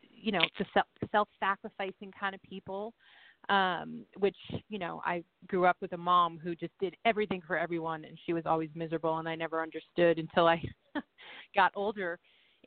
[0.00, 2.94] you know, the self self-sacrificing kind of people,
[3.48, 4.36] um, which
[4.68, 8.18] you know, I grew up with a mom who just did everything for everyone, and
[8.24, 10.62] she was always miserable, and I never understood until I
[11.54, 12.18] got older.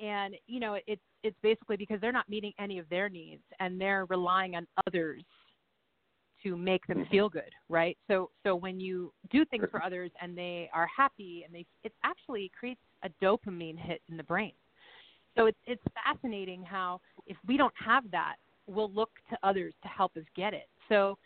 [0.01, 3.79] And you know, it's it's basically because they're not meeting any of their needs, and
[3.79, 5.23] they're relying on others
[6.43, 7.09] to make them Mhm.
[7.09, 7.97] feel good, right?
[8.07, 11.93] So so when you do things for others and they are happy and they it
[12.03, 14.53] actually creates a dopamine hit in the brain.
[15.35, 18.35] So it's it's fascinating how if we don't have that,
[18.67, 20.69] we'll look to others to help us get it.
[20.89, 21.17] So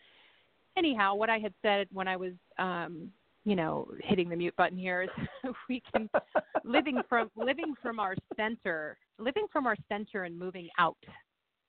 [0.78, 3.12] anyhow, what I had said when I was um
[3.44, 5.10] you know, hitting the mute button here is
[5.70, 6.10] we can
[6.66, 10.98] living from living from our center, living from our center and moving out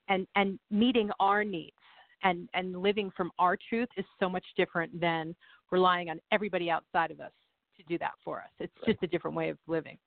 [0.09, 1.78] and and meeting our needs
[2.23, 5.35] and and living from our truth is so much different than
[5.71, 7.33] relying on everybody outside of us
[7.77, 8.51] to do that for us.
[8.59, 8.93] It's Right.
[8.95, 9.99] just a different way of living.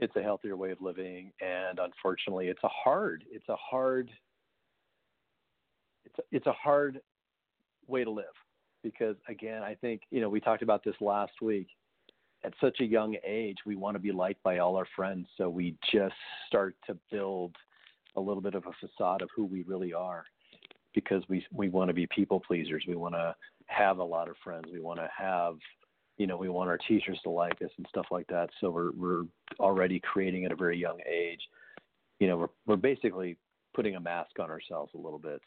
[0.00, 4.10] it's a healthier way of living and unfortunately it's a hard it's a hard
[6.04, 7.00] it's a, it's a hard
[7.88, 8.24] way to live
[8.84, 11.66] because again i think you know we talked about this last week
[12.44, 15.48] at such a young age we want to be liked by all our friends so
[15.48, 16.14] we just
[16.46, 17.56] start to build
[18.14, 20.24] a little bit of a facade of who we really are
[21.00, 22.84] because we we want to be people pleasers.
[22.86, 23.34] We want to
[23.66, 24.66] have a lot of friends.
[24.72, 25.54] We want to have
[26.16, 28.50] you know we want our teachers to like us and stuff like that.
[28.60, 29.24] So we're we're
[29.60, 31.40] already creating at a very young age.
[32.20, 33.36] You know we're we're basically
[33.74, 35.40] putting a mask on ourselves a little bit.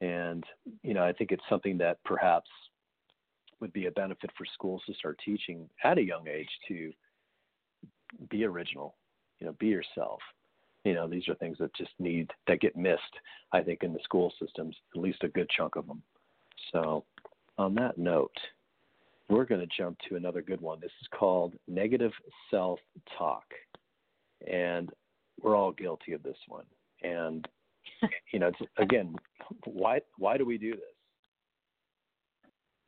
[0.00, 0.44] And
[0.82, 2.50] you know i think it's something that perhaps
[3.60, 6.92] would be a benefit for schools to start teaching at a young age to
[8.28, 8.96] be original
[9.38, 10.20] you know be yourself
[10.84, 13.00] you know these are things that just need that get missed
[13.52, 16.02] i think in the school systems at least a good chunk of them
[16.72, 17.04] so
[17.58, 18.36] on that note
[19.32, 20.78] we're going to jump to another good one.
[20.80, 22.12] This is called negative
[22.50, 22.78] self
[23.16, 23.44] talk.
[24.50, 24.90] And
[25.40, 26.66] we're all guilty of this one.
[27.02, 27.46] And,
[28.32, 29.14] you know, again,
[29.64, 30.80] why, why do we do this?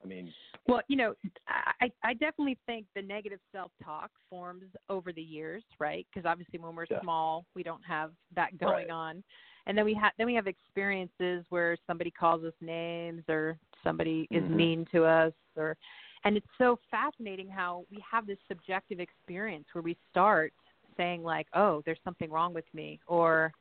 [0.02, 0.32] I mean,
[0.66, 1.14] well, you know,
[1.48, 6.06] I, I definitely think the negative self talk forms over the years, right?
[6.12, 7.00] Because obviously, when we're yeah.
[7.02, 8.90] small, we don't have that going right.
[8.90, 9.22] on,
[9.66, 14.26] and then we have then we have experiences where somebody calls us names or somebody
[14.30, 14.56] is mm-hmm.
[14.56, 15.76] mean to us, or
[16.24, 20.52] and it's so fascinating how we have this subjective experience where we start
[20.96, 23.52] saying like oh there's something wrong with me or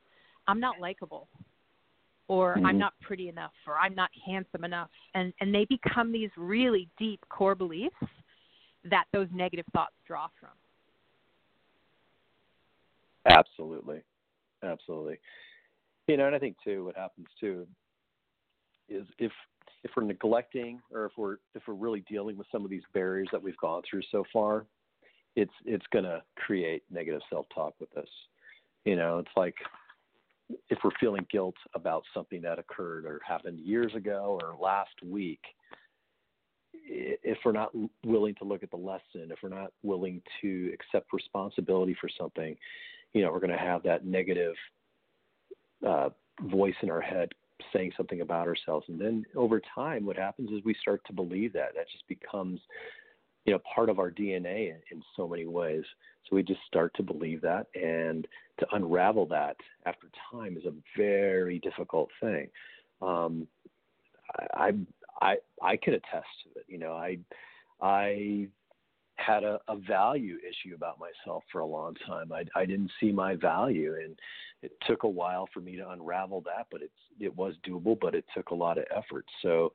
[0.47, 1.27] i'm not likable
[2.27, 2.65] or mm-hmm.
[2.65, 6.89] i'm not pretty enough or i'm not handsome enough and and they become these really
[6.97, 7.95] deep core beliefs
[8.83, 10.49] that those negative thoughts draw from
[13.25, 14.01] absolutely
[14.63, 15.17] absolutely
[16.07, 17.67] you know and i think too what happens too
[18.89, 19.31] is if
[19.83, 23.27] if we're neglecting or if we're if we're really dealing with some of these barriers
[23.31, 24.65] that we've gone through so far,
[25.35, 28.07] it's it's going to create negative self-talk with us.
[28.85, 29.55] You know, it's like
[30.69, 35.41] if we're feeling guilt about something that occurred or happened years ago or last week,
[36.73, 37.71] if we're not
[38.05, 42.57] willing to look at the lesson, if we're not willing to accept responsibility for something,
[43.13, 44.55] you know, we're going to have that negative
[45.87, 46.09] uh,
[46.41, 47.29] voice in our head
[47.71, 48.85] saying something about ourselves.
[48.89, 51.69] And then over time, what happens is we start to believe that.
[51.75, 52.59] That just becomes,
[53.45, 55.83] you know, part of our DNA in, so many ways.
[56.29, 58.25] So we just start to believe that, and
[58.59, 62.47] to unravel that after time is a very difficult thing.
[63.01, 63.47] Um,
[64.53, 64.71] I,
[65.21, 66.65] I I can attest to it.
[66.67, 67.17] You know, I
[67.81, 68.47] I
[69.15, 72.31] had a, a value issue about myself for a long time.
[72.31, 74.17] I, I didn't see my value, and
[74.61, 76.67] it took a while for me to unravel that.
[76.71, 79.25] But it's it was doable, but it took a lot of effort.
[79.41, 79.73] So,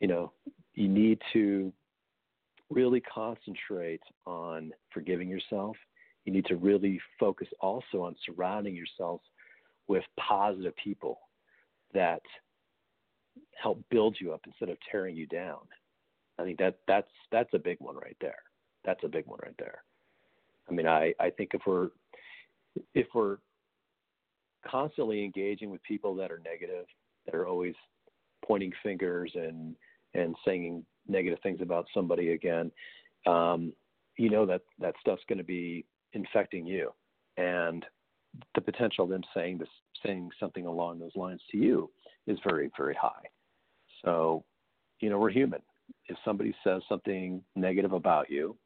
[0.00, 0.32] you know,
[0.74, 1.72] you need to
[2.70, 5.76] really concentrate on forgiving yourself.
[6.24, 9.20] You need to really focus also on surrounding yourself
[9.86, 11.18] with positive people
[11.94, 12.20] that
[13.60, 15.60] help build you up instead of tearing you down.
[16.38, 18.42] I think that that's that's a big one right there
[18.88, 19.82] that's a big one right there.
[20.68, 21.88] I mean, I, I think if we're
[22.94, 23.38] if we're
[24.66, 26.86] constantly engaging with people that are negative,
[27.26, 27.74] that are always
[28.44, 29.74] pointing fingers and
[30.14, 32.70] and saying negative things about somebody again,
[33.26, 33.72] um,
[34.16, 36.92] you know that that stuff's going to be infecting you,
[37.36, 37.84] and
[38.54, 39.68] the potential of them saying this
[40.04, 41.90] saying something along those lines to you
[42.26, 43.24] is very very high.
[44.04, 44.44] So,
[45.00, 45.60] you know, we're human.
[46.06, 48.56] If somebody says something negative about you,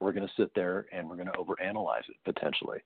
[0.00, 2.78] we're going to sit there and we're going to overanalyze it potentially.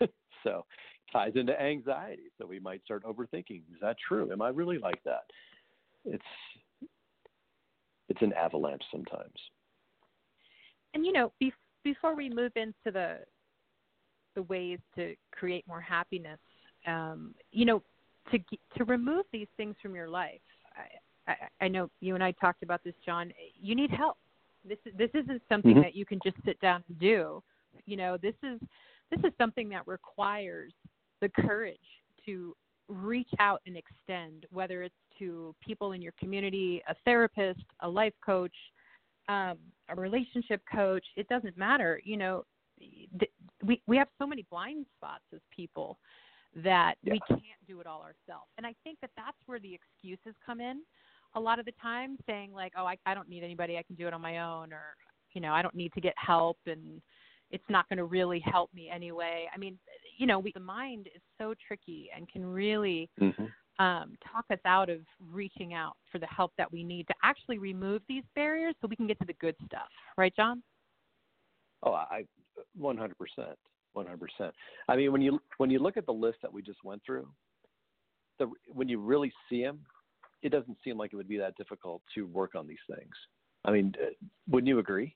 [0.44, 0.64] so
[1.12, 2.24] ties into anxiety.
[2.38, 3.62] So we might start overthinking.
[3.72, 4.30] Is that true?
[4.32, 5.24] Am I really like that?
[6.04, 6.22] It's
[8.12, 9.34] it's an avalanche sometimes.
[10.92, 13.20] And you know, be- before we move into the
[14.34, 16.38] the ways to create more happiness,
[16.86, 17.82] um, you know,
[18.30, 18.38] to
[18.76, 20.40] to remove these things from your life.
[20.76, 23.32] I, I, I know you and I talked about this, John.
[23.60, 24.18] You need help.
[24.68, 25.82] This is this isn't something mm-hmm.
[25.82, 27.42] that you can just sit down and do.
[27.86, 28.60] You know, this is
[29.10, 30.72] this is something that requires
[31.22, 31.78] the courage
[32.26, 32.54] to
[32.88, 38.14] reach out and extend, whether it's to people in your community, a therapist, a life
[38.24, 38.54] coach,
[39.28, 39.56] um,
[39.88, 41.04] a relationship coach.
[41.16, 42.00] It doesn't matter.
[42.04, 42.44] You know,
[42.78, 43.32] th-
[43.64, 45.98] we we have so many blind spots as people
[46.56, 47.14] that yeah.
[47.14, 48.50] we can't do it all ourselves.
[48.58, 50.82] And I think that that's where the excuses come in
[51.34, 53.96] a lot of the time saying like oh I, I don't need anybody i can
[53.96, 54.96] do it on my own or
[55.32, 57.00] you know i don't need to get help and
[57.50, 59.78] it's not going to really help me anyway i mean
[60.18, 63.44] you know we, the mind is so tricky and can really mm-hmm.
[63.78, 65.00] Um, talk us out of
[65.32, 68.96] reaching out for the help that we need to actually remove these barriers so we
[68.96, 70.62] can get to the good stuff right john
[71.84, 72.22] oh i
[72.80, 73.12] 100%
[73.96, 74.52] 100%
[74.88, 77.26] i mean when you when you look at the list that we just went through
[78.38, 79.80] the when you really see them
[80.42, 83.12] it doesn't seem like it would be that difficult to work on these things.
[83.64, 84.10] I mean, uh,
[84.48, 85.14] wouldn't you agree?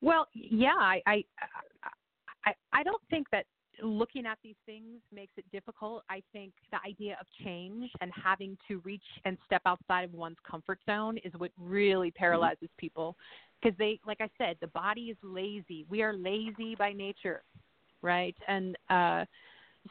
[0.00, 1.24] Well, yeah, I, I,
[2.46, 3.44] I, I don't think that
[3.82, 6.02] looking at these things makes it difficult.
[6.08, 10.36] I think the idea of change and having to reach and step outside of one's
[10.48, 13.16] comfort zone is what really paralyzes people
[13.62, 15.84] because they like I said, the body is lazy.
[15.88, 17.42] We are lazy by nature,
[18.02, 18.36] right?
[18.46, 19.24] And uh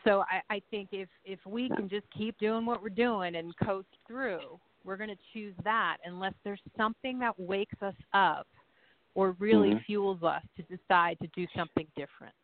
[0.06, 3.54] so I, I think if if we can just keep doing what we're doing and
[3.64, 8.48] coast through, we're going to choose that unless there's something that wakes us up
[9.16, 9.86] or really Mhm.
[9.86, 12.36] fuels us to decide to do something different.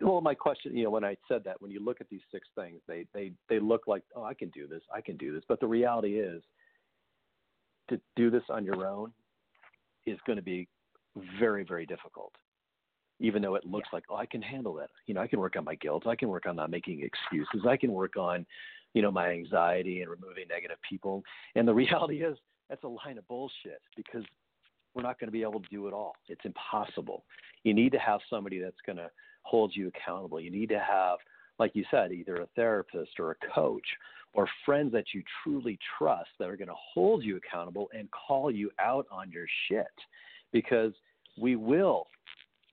[0.00, 2.48] Well, my question, you know, when I said that, when you look at these six
[2.56, 5.44] things, they they they look like, oh, I can do this, I can do this.
[5.48, 6.42] But the reality is,
[7.88, 9.12] to do this on your own
[10.04, 10.68] is going to be
[11.38, 12.32] very very difficult.
[13.20, 14.90] Even though it looks like, oh, I can handle that.
[15.06, 16.06] You know, I can work on my guilt.
[16.06, 17.66] I can work on not making excuses.
[17.66, 18.44] I can work on,
[18.92, 21.22] you know, my anxiety and removing negative people.
[21.54, 22.36] And the reality is,
[22.68, 24.24] that's a line of bullshit because
[24.96, 26.14] we're not going to be able to do it all.
[26.28, 27.24] It's impossible.
[27.64, 29.10] You need to have somebody that's going to
[29.46, 30.40] hold you accountable.
[30.40, 31.18] You need to have,
[31.58, 33.86] like you said, either a therapist or a coach
[34.34, 38.50] or friends that you truly trust that are going to hold you accountable and call
[38.50, 39.86] you out on your shit.
[40.52, 40.92] Because
[41.38, 42.06] we will,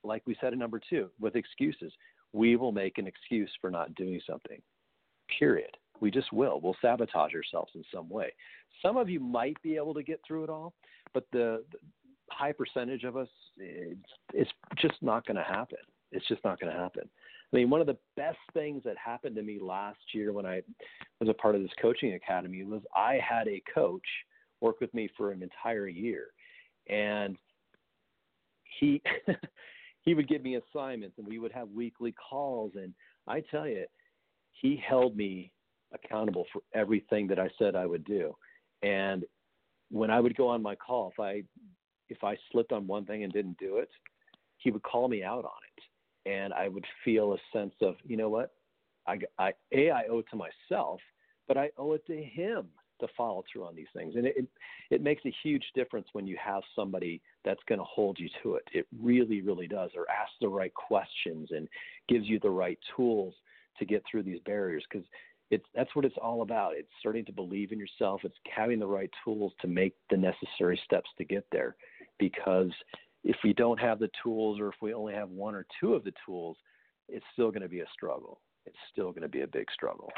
[0.04, 1.94] like we said in number two, with excuses,
[2.34, 4.62] we will make an excuse for not doing something.
[5.40, 5.78] Period.
[6.00, 6.60] We just will.
[6.62, 8.34] We'll sabotage ourselves in some way.
[8.82, 10.74] Some of you might be able to get through it all,
[11.14, 11.78] but the, the
[12.30, 14.00] high percentage of us, it's,
[14.34, 14.52] it's
[14.82, 15.78] just not going to happen.
[16.14, 17.10] It's just not going to happen.
[17.52, 20.62] I mean, one of the best things that happened to me last year when I
[21.20, 24.02] was a part of this coaching academy was I had a coach
[24.62, 26.28] work with me for an entire year,
[26.88, 27.38] and
[28.80, 29.02] he
[30.02, 32.72] he would give me assignments, and we would have weekly calls.
[32.76, 32.94] And
[33.28, 33.86] I tell you,
[34.52, 35.52] he held me
[35.94, 38.36] accountable for everything that I said I would do.
[38.82, 39.26] And
[39.92, 41.44] when I would go on my call, if I
[42.10, 43.90] if I slipped on one thing and didn't do it,
[44.58, 45.84] he would call me out on it,
[46.26, 48.54] and I would feel a sense of, you know what,
[49.08, 51.00] I, I a I owe it to myself,
[51.48, 52.68] but I owe it to him
[53.02, 54.48] to follow through on these things, and it it,
[54.92, 58.56] it makes a huge difference when you have somebody that's going to hold you to
[58.56, 58.64] it.
[58.72, 61.68] It really, really does, or ask the right questions and
[62.08, 63.34] gives you the right tools
[63.80, 65.06] to get through these barriers because
[65.76, 66.74] that's what it's all about.
[66.76, 68.22] It's starting to believe in yourself.
[68.24, 71.76] It's having the right tools to make the necessary steps to get there.
[72.20, 72.72] Because
[73.24, 76.04] if we don't have the tools, or if we only have one or two of
[76.04, 76.58] the tools,
[77.08, 78.40] it's still going to be a struggle.
[78.66, 80.12] It's still going to be a big struggle.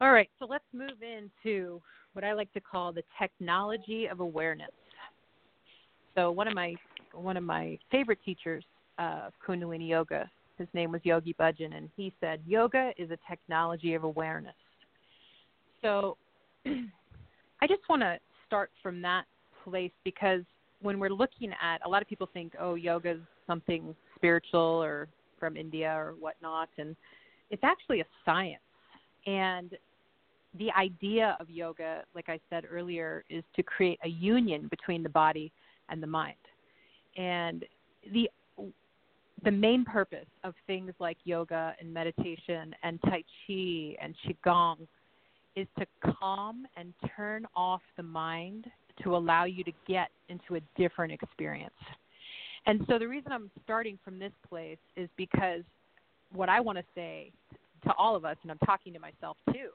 [0.00, 1.80] All right, so let's move into
[2.14, 4.70] what I like to call the technology of awareness.
[6.14, 6.74] So one of my
[7.14, 8.64] one of my favorite teachers
[8.98, 13.18] uh, of Kundalini Yoga, his name was Yogi Bhajan, and he said yoga is a
[13.28, 14.54] technology of awareness.
[15.82, 16.16] So
[16.66, 19.24] I just want to start from that
[19.64, 20.42] place because
[20.80, 25.08] when we're looking at a lot of people think, oh, yoga is something spiritual or
[25.38, 26.96] from India or whatnot, and
[27.50, 28.62] it's actually a science.
[29.26, 29.76] And
[30.58, 35.08] the idea of yoga, like I said earlier, is to create a union between the
[35.08, 35.52] body
[35.88, 36.34] and the mind.
[37.16, 37.64] And
[38.12, 38.28] the
[39.44, 44.76] the main purpose of things like yoga and meditation and tai chi and qigong
[45.56, 45.86] is to
[46.20, 48.66] calm and turn off the mind
[49.02, 51.74] to allow you to get into a different experience.
[52.66, 55.62] And so the reason I'm starting from this place is because
[56.32, 57.32] what I want to say
[57.84, 59.70] to all of us, and I'm talking to myself too,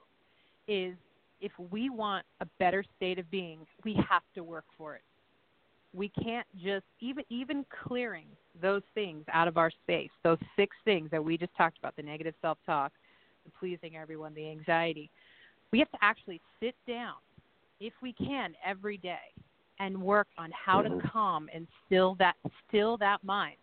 [0.66, 0.94] is
[1.40, 5.02] if we want a better state of being, we have to work for it.
[5.94, 8.26] We can't just even even clearing
[8.60, 12.02] those things out of our space, those six things that we just talked about, the
[12.02, 12.92] negative self-talk,
[13.44, 15.10] the pleasing everyone, the anxiety.
[15.72, 17.14] We have to actually sit down
[17.80, 19.18] if we can every day
[19.80, 21.06] and work on how to mm-hmm.
[21.08, 22.34] calm and still that
[22.68, 23.56] still that mind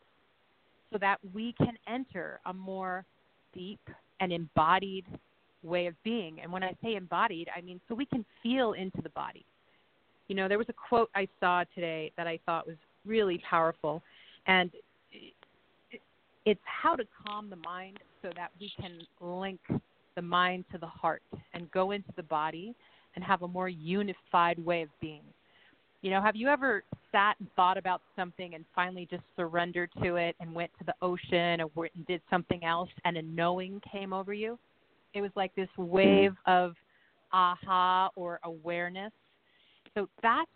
[0.91, 3.05] so that we can enter a more
[3.53, 3.81] deep
[4.19, 5.05] and embodied
[5.63, 6.39] way of being.
[6.41, 9.45] And when I say embodied, I mean so we can feel into the body.
[10.27, 14.01] You know, there was a quote I saw today that I thought was really powerful,
[14.47, 14.71] and
[16.45, 19.59] it's how to calm the mind so that we can link
[20.15, 21.21] the mind to the heart
[21.53, 22.73] and go into the body
[23.15, 25.23] and have a more unified way of being.
[26.01, 30.17] You know, have you ever sat and thought about something and finally just surrendered to
[30.17, 33.81] it and went to the ocean or went and did something else and a knowing
[33.91, 34.59] came over you?
[35.13, 35.91] It was like this mm-hmm.
[35.91, 36.75] wave of
[37.33, 39.11] aha or awareness.
[39.95, 40.51] So that's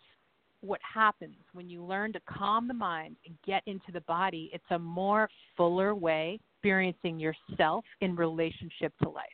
[0.60, 4.50] what happens when you learn to calm the mind and get into the body.
[4.52, 9.24] It's a more fuller way experiencing yourself in relationship to life.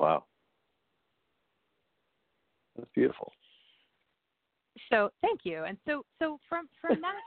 [0.00, 0.24] Wow.
[2.76, 3.30] That's beautiful.
[4.90, 5.64] So thank you.
[5.64, 7.20] And so so from from that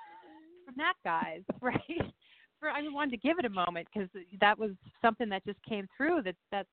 [0.66, 2.12] from that, guys, right?
[2.60, 4.10] For I wanted to give it a moment because
[4.42, 4.72] that was
[5.04, 6.24] something that just came through.
[6.24, 6.70] That that's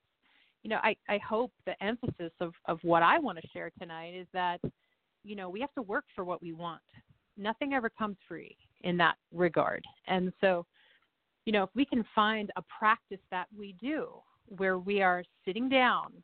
[0.63, 4.15] you know I I hope the emphasis of of what I want to share tonight
[4.15, 4.61] is that
[5.23, 6.81] you know we have to work for what we want.
[7.37, 10.65] Nothing ever comes free in that regard, and so
[11.45, 14.23] you know if we can find a practice that we do
[14.57, 16.23] where we are sitting down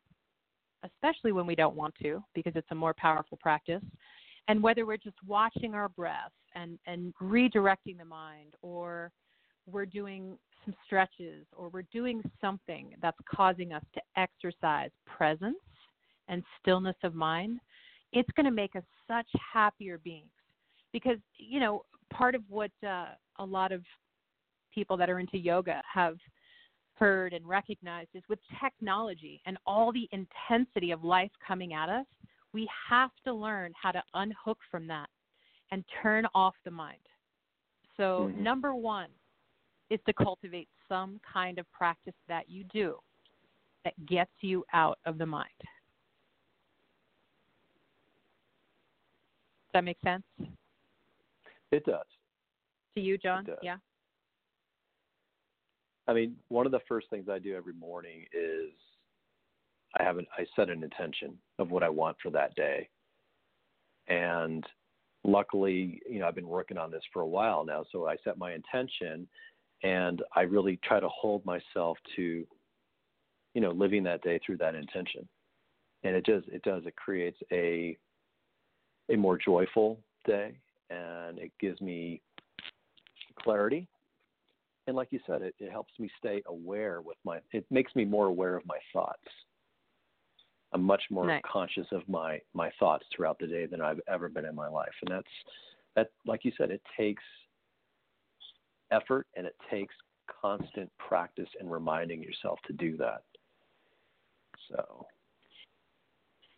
[0.83, 3.83] especially when we don't want to, because it's a more powerful practice.
[4.47, 9.11] And whether we're just watching our breath and, and redirecting the mind, or
[9.69, 15.55] we're doing some stretches, or we're doing something that's causing us to exercise presence
[16.27, 17.59] and stillness of mind,
[18.13, 20.29] it's going to make us such happier beings.
[20.93, 23.07] Because, you know, part of what uh,
[23.39, 23.83] a lot of
[24.73, 26.17] people that are into yoga have
[26.97, 32.05] heard and recognized is with technology and all the intensity of life coming at us,
[32.53, 35.07] we have to learn how to unhook from that
[35.71, 36.97] and turn off the mind.
[37.97, 38.43] So, mm-hmm.
[38.43, 39.09] number one
[39.89, 42.97] is to cultivate some kind of practice that you do
[43.83, 45.49] that gets you out of the mind.
[49.67, 50.23] Does that make sense?
[51.71, 52.05] It does.
[52.95, 53.45] To you, John?
[53.61, 53.77] Yeah.
[56.07, 58.71] I mean, one of the first things I do every morning is
[59.99, 62.89] I have an I set an intention of what I want for that day.
[64.07, 64.65] And
[65.23, 68.37] luckily, you know, I've been working on this for a while now, so I set
[68.37, 69.27] my intention
[69.83, 72.45] and I really try to hold myself to
[73.57, 75.27] you know, living that day through that intention.
[76.03, 77.97] And it does it does it creates a
[79.09, 80.55] a more joyful day
[80.91, 82.21] and it gives me
[83.39, 83.87] clarity
[84.87, 87.39] and like you said, it, it helps me stay aware with my.
[87.51, 89.27] It makes me more aware of my thoughts.
[90.73, 91.41] I'm much more nice.
[91.49, 94.93] conscious of my my thoughts throughout the day than I've ever been in my life,
[95.01, 95.27] and that's
[95.95, 96.11] that.
[96.25, 97.23] Like you said, it takes
[98.91, 99.93] effort and it takes
[100.41, 103.23] constant practice and reminding yourself to do that.
[104.69, 105.05] So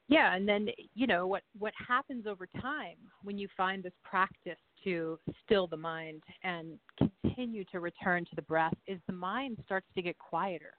[0.10, 4.58] yeah and then you know what what happens over time when you find this practice
[4.84, 9.88] to still the mind and continue to return to the breath is the mind starts
[9.96, 10.74] to get quieter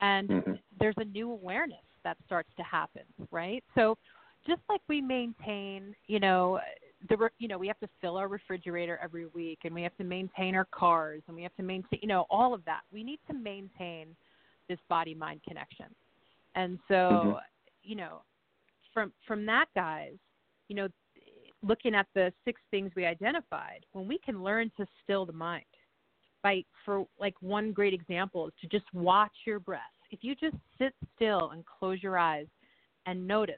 [0.00, 0.52] and mm-hmm.
[0.80, 3.98] there's a new awareness that starts to happen right so
[4.46, 6.60] just like we maintain you know
[7.08, 10.04] the you know we have to fill our refrigerator every week and we have to
[10.04, 13.18] maintain our cars and we have to maintain you know all of that we need
[13.26, 14.08] to maintain
[14.68, 15.86] this body mind connection
[16.54, 17.32] and so mm-hmm.
[17.82, 18.22] you know
[18.98, 20.14] from from that guys
[20.68, 20.88] you know
[21.62, 25.64] looking at the six things we identified, when we can learn to still the mind,
[26.42, 29.80] by for like one great example is to just watch your breath.
[30.10, 32.46] If you just sit still and close your eyes
[33.06, 33.56] and notice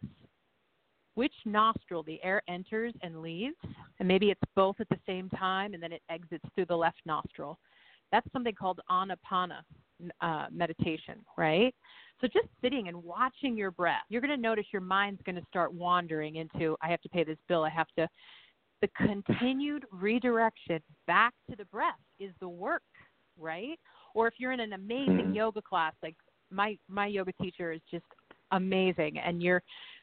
[1.14, 3.56] which nostril the air enters and leaves,
[3.98, 7.00] and maybe it's both at the same time and then it exits through the left
[7.04, 7.58] nostril.
[8.12, 9.60] That's something called anapana
[10.20, 11.74] uh, meditation, right?
[12.20, 15.46] So just sitting and watching your breath, you're going to notice your mind's going to
[15.48, 18.08] start wandering into, I have to pay this bill, I have to.
[18.82, 22.82] The continued redirection back to the breath is the work,
[23.38, 23.78] right?
[24.14, 25.34] Or if you're in an amazing mm-hmm.
[25.34, 26.16] yoga class, like
[26.50, 28.04] my my yoga teacher is just
[28.52, 29.62] amazing, and you're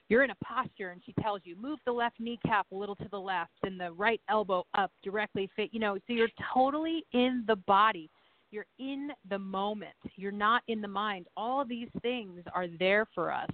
[0.10, 3.08] you're in a posture and she tells you move the left kneecap a little to
[3.12, 7.43] the left and the right elbow up directly fit you know so you're totally in
[7.48, 8.10] the body
[8.52, 9.95] you're in the moment.
[10.16, 11.28] You're not in the mind.
[11.36, 13.50] All these things are there for us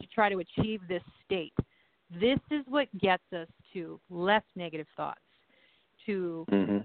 [0.00, 1.54] to try to achieve this state.
[2.20, 5.20] This is what gets us to less negative thoughts,
[6.06, 6.78] to mm-hmm.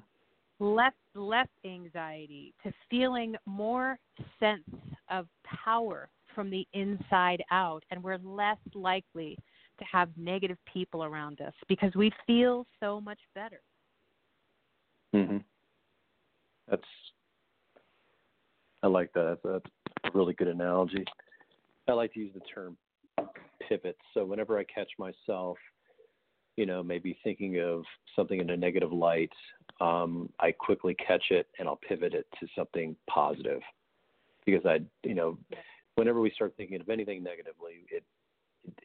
[0.63, 3.99] less less anxiety, to feeling more
[4.39, 4.63] sense
[5.09, 9.37] of power from the inside out, and we're less likely
[9.77, 13.61] to have negative people around us because we feel so much better.
[15.15, 15.37] Mm-hmm.
[16.69, 16.83] That's
[18.83, 19.39] I like that.
[19.43, 19.65] That's
[20.05, 21.05] a really good analogy.
[21.87, 22.77] I like to use the term
[23.67, 23.97] pivot.
[24.13, 25.57] So whenever I catch myself,
[26.57, 27.83] you know, maybe thinking of
[28.15, 29.31] something in a negative light,
[29.79, 33.61] um, I quickly catch it and I'll pivot it to something positive.
[34.45, 35.37] Because I, you know,
[35.95, 38.03] whenever we start thinking of anything negatively, it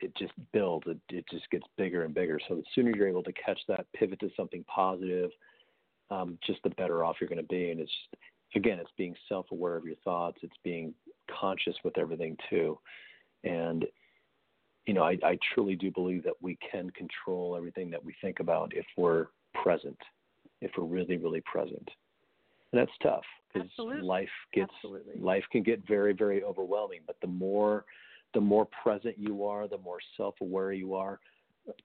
[0.01, 0.87] it, just builds.
[0.87, 2.39] It, it just gets bigger and bigger.
[2.49, 5.31] So the sooner you're able to catch that, pivot to something positive,
[6.11, 7.71] um, just the better off you're going to be.
[7.71, 7.93] And it's
[8.57, 10.93] again, it's being self aware of your thoughts, it's being
[11.41, 12.79] conscious with everything too.
[13.45, 13.85] And,
[14.87, 18.41] you know, I, I truly do believe that we can control everything that we think
[18.41, 19.99] about if we're present,
[20.61, 21.89] if we're really, really present.
[22.73, 23.69] And that's tough because
[24.03, 25.21] life gets Absolutely.
[25.21, 27.01] life can get very, very overwhelming.
[27.07, 27.85] But the more
[28.35, 31.21] the more present you are, the more self aware you are,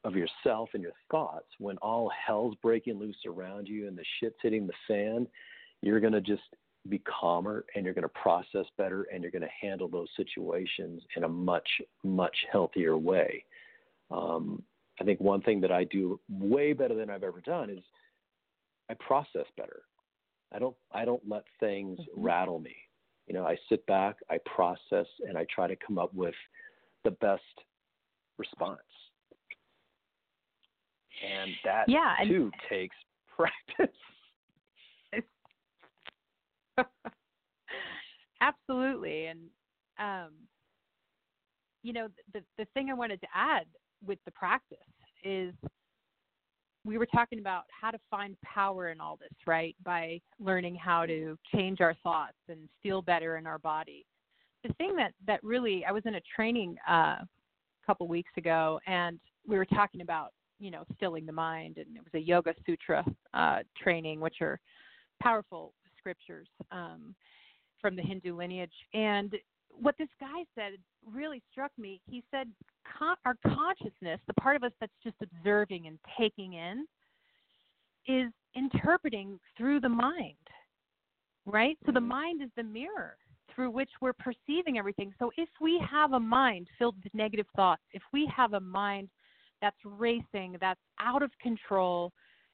[0.04, 4.38] of yourself and your thoughts when all hell's breaking loose around you and the shit's
[4.42, 5.28] hitting the fan
[5.82, 6.44] you're going to just
[6.90, 11.04] be calmer and you're going to process better and you're going to handle those situations
[11.16, 11.68] in a much
[12.04, 13.44] much healthier way.
[14.10, 14.64] Um,
[15.00, 17.84] i think one thing that i do way better than i've ever done is
[18.90, 19.84] i process better.
[20.54, 22.24] I don't i don't let things mm-hmm.
[22.24, 22.76] rattle me.
[23.28, 26.36] You know i sit back i process and i try to come up with
[27.04, 27.42] the best
[28.38, 28.80] response.
[31.24, 32.96] And that yeah, too takes
[33.38, 33.96] practice
[38.42, 39.28] Absolutely.
[39.28, 39.40] And
[40.00, 40.32] um,
[41.84, 43.66] you know, the the thing I wanted to add
[44.06, 44.78] with the practice
[45.24, 45.54] is
[46.84, 49.76] we were talking about how to find power in all this, right?
[49.84, 54.06] By learning how to change our thoughts and feel better in our body.
[54.64, 57.28] The thing that that really I was in a training uh, a
[57.86, 62.04] couple weeks ago and we were talking about you know stilling the mind and it
[62.04, 63.04] was a yoga sutra
[63.34, 64.60] uh, training which are
[65.22, 67.16] powerful scriptures um,
[67.80, 68.74] from the Hindu lineage.
[68.94, 69.34] And
[69.70, 70.74] what this guy said
[71.06, 72.02] really struck me.
[72.06, 72.48] He said,
[72.98, 76.86] Con- Our consciousness, the part of us that's just observing and taking in,
[78.08, 80.36] is interpreting through the mind,
[81.46, 81.78] right?
[81.86, 82.08] So the mm-hmm.
[82.10, 83.18] mind is the mirror
[83.54, 85.14] through which we're perceiving everything.
[85.20, 89.10] So if we have a mind filled with negative thoughts, if we have a mind
[89.62, 92.12] that's racing, that's out of control,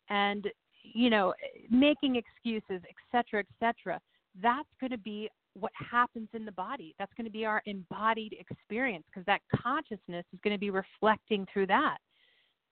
[0.10, 0.48] and
[0.94, 1.34] you know
[1.70, 2.82] making excuses,
[3.14, 4.00] etc., etc.,
[4.42, 5.30] that's going to be
[5.60, 6.94] what happens in the body.
[7.00, 11.48] That's going to be our embodied experience because that consciousness is going to be reflecting
[11.52, 11.98] through that.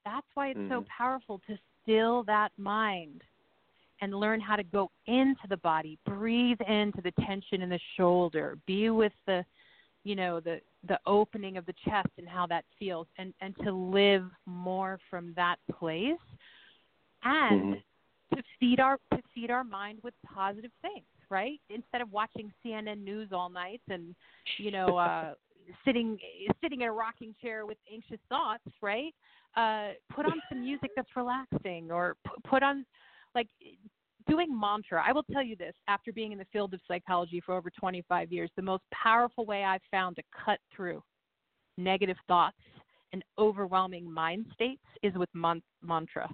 [0.05, 0.71] That's why it's mm-hmm.
[0.71, 3.23] so powerful to still that mind
[4.01, 8.57] and learn how to go into the body, breathe into the tension in the shoulder,
[8.67, 9.43] be with the
[10.03, 13.71] you know the the opening of the chest and how that feels and and to
[13.71, 16.13] live more from that place
[17.23, 17.79] and mm-hmm.
[18.33, 21.59] To feed our to feed our mind with positive things right?
[21.69, 24.15] Instead of watching CNN news all night and
[24.57, 25.33] you know uh,
[25.83, 26.17] sitting
[26.61, 29.13] sitting in a rocking chair with anxious thoughts, right?
[29.55, 32.85] Uh, put on some music that's relaxing, or p- put on
[33.33, 33.47] like
[34.27, 35.03] doing mantra.
[35.05, 38.31] I will tell you this: after being in the field of psychology for over 25
[38.31, 41.01] years, the most powerful way I've found to cut through
[41.77, 42.57] negative thoughts
[43.13, 46.29] and overwhelming mind states is with man- mantra.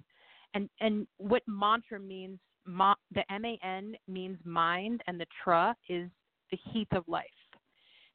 [0.53, 6.09] And and what mantra means Ma, the M-A-N means mind, and the tra is
[6.51, 7.25] the heat of life.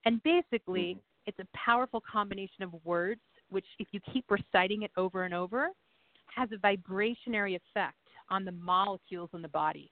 [0.04, 1.00] And basically, mm-hmm.
[1.26, 5.70] it's a powerful combination of words, which, if you keep reciting it over and over,
[6.34, 7.96] has a vibrationary effect
[8.30, 9.90] on the molecules in the body.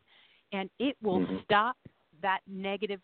[0.52, 1.36] And it will mm-hmm.
[1.44, 1.76] stop
[2.22, 3.00] that negative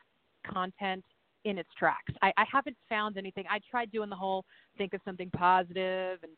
[0.46, 1.04] content
[1.44, 2.12] in its tracks.
[2.22, 3.44] I, I haven't found anything.
[3.50, 4.44] I tried doing the whole
[4.76, 6.32] think of something positive and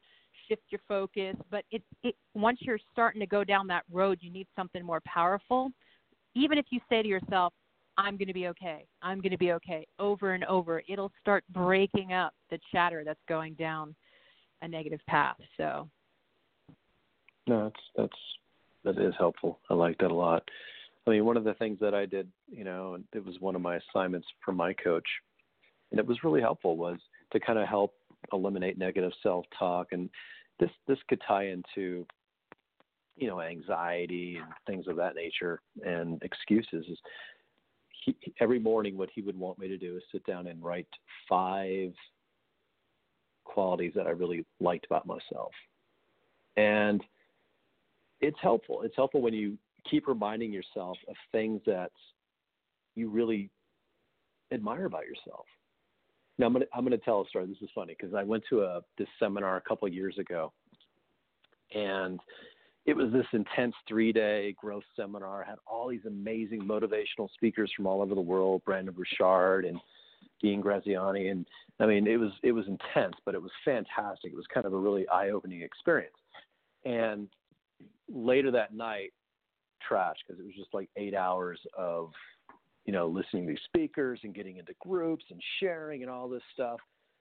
[0.53, 1.37] shift your focus.
[1.51, 5.01] But it, it once you're starting to go down that road, you need something more
[5.07, 5.71] powerful.
[6.35, 7.53] Even if you say to yourself,
[7.97, 8.87] "I'm going to be okay.
[9.03, 13.21] I'm going to be okay," over and over, it'll start breaking up the chatter that's
[13.29, 13.95] going down
[14.63, 15.37] a negative path.
[15.57, 15.89] So.
[17.49, 19.59] No, that's that's that is helpful.
[19.69, 20.49] I like that a lot.
[21.07, 23.63] I mean, one of the things that I did, you know, it was one of
[23.63, 25.07] my assignments for my coach,
[25.91, 26.99] and it was really helpful was
[27.33, 27.95] to kind of help
[28.33, 30.09] eliminate negative self-talk, and
[30.61, 32.07] this this could tie into
[33.17, 36.87] you know anxiety and things of that nature and excuses.
[36.89, 36.99] Is
[38.05, 40.89] he, every morning what he would want me to do is sit down and write
[41.29, 41.93] five
[43.45, 45.53] qualities that I really liked about myself,
[46.57, 47.03] and
[48.21, 48.83] it's helpful.
[48.83, 51.91] It's helpful when you keep reminding yourself of things that
[52.95, 53.51] you really
[54.53, 55.47] admire about yourself.
[56.39, 57.47] Now I'm gonna I'm gonna tell a story.
[57.47, 60.53] This is funny because I went to a this seminar a couple of years ago,
[61.75, 62.21] and
[62.85, 65.45] it was this intense three day growth seminar.
[65.45, 69.79] had all these amazing motivational speakers from all over the world, Brendon Burchard and
[70.41, 71.47] Dean Graziosi, and
[71.79, 74.33] I mean it was it was intense, but it was fantastic.
[74.33, 76.17] It was kind of a really eye opening experience.
[76.85, 77.29] And
[78.13, 79.13] later that night,
[79.87, 82.11] trash because it was just like eight hours of
[82.85, 86.79] you know, listening to speakers and getting into groups and sharing and all this stuff.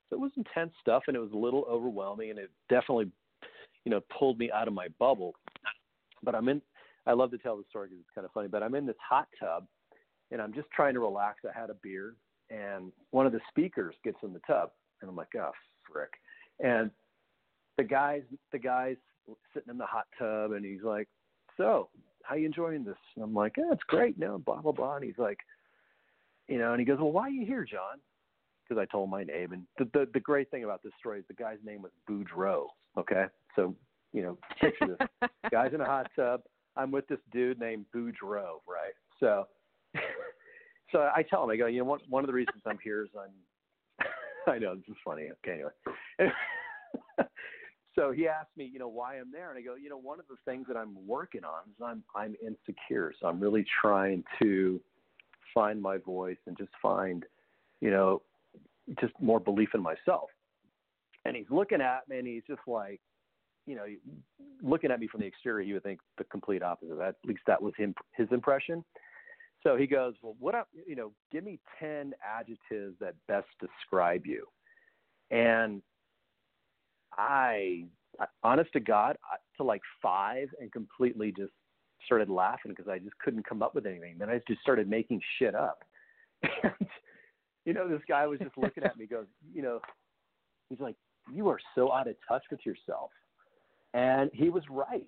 [0.09, 3.11] So it was intense stuff and it was a little overwhelming and it definitely,
[3.85, 5.35] you know, pulled me out of my bubble.
[6.23, 6.61] But I'm in,
[7.05, 8.95] I love to tell the story because it's kind of funny, but I'm in this
[9.07, 9.65] hot tub
[10.31, 11.39] and I'm just trying to relax.
[11.45, 12.15] I had a beer
[12.49, 15.51] and one of the speakers gets in the tub and I'm like, oh,
[15.91, 16.11] frick.
[16.59, 16.91] And
[17.77, 18.97] the guys, the guys
[19.53, 21.07] sitting in the hot tub and he's like,
[21.57, 21.89] so
[22.23, 22.97] how you enjoying this?
[23.15, 24.17] And I'm like, yeah, it's great.
[24.19, 24.95] No, blah blah blah.
[24.95, 25.39] And he's like,
[26.47, 27.99] you know, and he goes, well, why are you here, John?
[28.71, 29.51] because I told my name.
[29.51, 32.67] And the, the the great thing about this story is the guy's name was Boudreaux.
[32.97, 33.25] Okay,
[33.55, 33.75] so
[34.13, 36.41] you know, picture this: guy's in a hot tub.
[36.77, 38.93] I'm with this dude named Boudreaux, right?
[39.19, 39.45] So,
[40.91, 43.03] so I tell him, I go, you know, one one of the reasons I'm here
[43.03, 44.07] is I'm.
[44.47, 45.29] I know this is funny.
[45.45, 45.61] Okay,
[46.19, 46.33] anyway.
[47.95, 50.19] so he asked me, you know, why I'm there, and I go, you know, one
[50.19, 54.23] of the things that I'm working on is I'm I'm insecure, so I'm really trying
[54.41, 54.79] to
[55.53, 57.25] find my voice and just find,
[57.79, 58.21] you know,
[58.99, 60.29] just more belief in myself.
[61.25, 62.99] And he's looking at me, and he's just like,
[63.67, 63.85] you know,
[64.63, 66.99] looking at me from the exterior, you would think the complete opposite.
[66.99, 68.83] At least that was him, his impression.
[69.63, 74.25] So he goes, well, what up, you know, give me 10 adjectives that best describe
[74.25, 74.47] you.
[75.29, 75.83] And
[77.15, 77.85] I,
[78.43, 79.17] honest to God,
[79.57, 81.51] to like five and completely just
[82.05, 84.15] started laughing because I just couldn't come up with anything.
[84.17, 85.83] Then I just started making shit up.
[86.63, 86.73] And,
[87.65, 89.79] you know, this guy was just looking at me, goes, you know,
[90.69, 90.95] he's like,
[91.31, 93.11] you are so out of touch with yourself.
[93.93, 95.05] And he was right.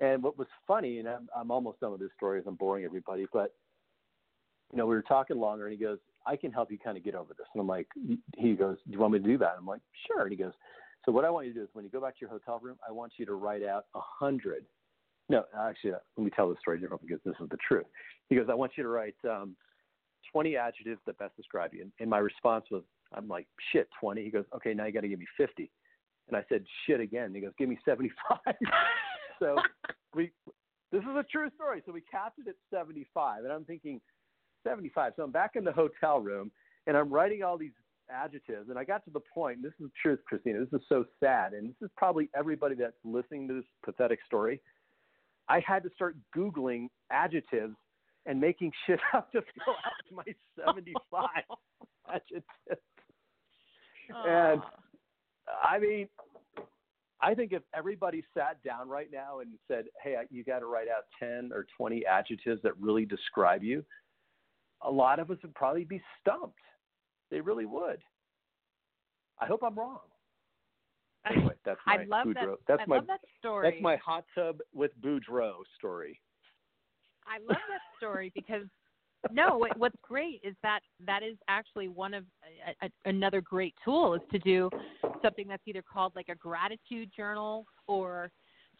[0.00, 2.84] And what was funny, and I'm, I'm almost done with this story as I'm boring
[2.84, 3.54] everybody, but,
[4.72, 7.04] you know, we were talking longer and he goes, I can help you kind of
[7.04, 7.46] get over this.
[7.54, 7.86] And I'm like,
[8.36, 9.54] he goes, do you want me to do that?
[9.58, 10.22] I'm like, sure.
[10.22, 10.52] And he goes,
[11.04, 12.58] so what I want you to do is when you go back to your hotel
[12.60, 14.64] room, I want you to write out a hundred.
[15.28, 17.86] No, actually, uh, let me tell the story different because this is the truth.
[18.28, 19.56] He goes, I want you to write um,
[20.32, 21.82] 20 adjectives that best describe you.
[21.82, 22.82] And, and my response was,
[23.14, 24.22] I'm like, shit, 20.
[24.22, 25.70] He goes, okay, now you got to give me 50.
[26.28, 27.34] And I said, shit again.
[27.34, 28.38] He goes, give me 75.
[29.38, 29.56] so
[30.14, 30.30] we,
[30.92, 31.82] this is a true story.
[31.86, 33.44] So we capped it at 75.
[33.44, 34.00] And I'm thinking,
[34.64, 35.12] 75.
[35.16, 36.50] So I'm back in the hotel room
[36.86, 37.72] and I'm writing all these
[38.10, 38.70] adjectives.
[38.70, 40.60] And I got to the point, this is the truth, Christina.
[40.60, 41.52] This is so sad.
[41.52, 44.60] And this is probably everybody that's listening to this pathetic story.
[45.48, 47.74] I had to start Googling adjectives
[48.26, 50.34] and making shit up to fill out my
[50.64, 51.28] 75
[52.08, 52.46] adjectives.
[54.26, 54.60] And
[55.62, 56.08] I mean,
[57.20, 60.88] I think if everybody sat down right now and said, "Hey, you got to write
[60.88, 63.84] out 10 or 20 adjectives that really describe you,"
[64.82, 66.58] a lot of us would probably be stumped.
[67.30, 67.98] They really would.
[69.40, 70.00] I hope I'm wrong.
[71.30, 72.34] Anyway, that's my I love Boudreaux.
[72.34, 72.58] that.
[72.66, 73.70] That's I my love that story.
[73.70, 76.20] that's my hot tub with Boudreaux story.
[77.26, 78.64] I love that story because
[79.30, 82.24] no, what's great is that that is actually one of
[82.82, 84.70] a, a, another great tool is to do
[85.22, 88.30] something that's either called like a gratitude journal or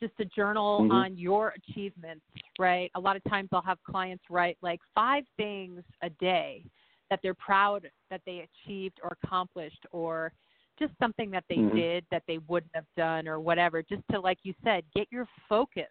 [0.00, 0.92] just a journal Mhm.
[0.92, 2.24] on your achievements,
[2.58, 2.90] right?
[2.94, 6.64] A lot of times I'll have clients write like five things a day
[7.10, 10.32] that they're proud that they achieved or accomplished or
[10.78, 11.74] just something that they Mhm.
[11.74, 15.26] did that they wouldn't have done or whatever, just to like you said, get your
[15.48, 15.86] focus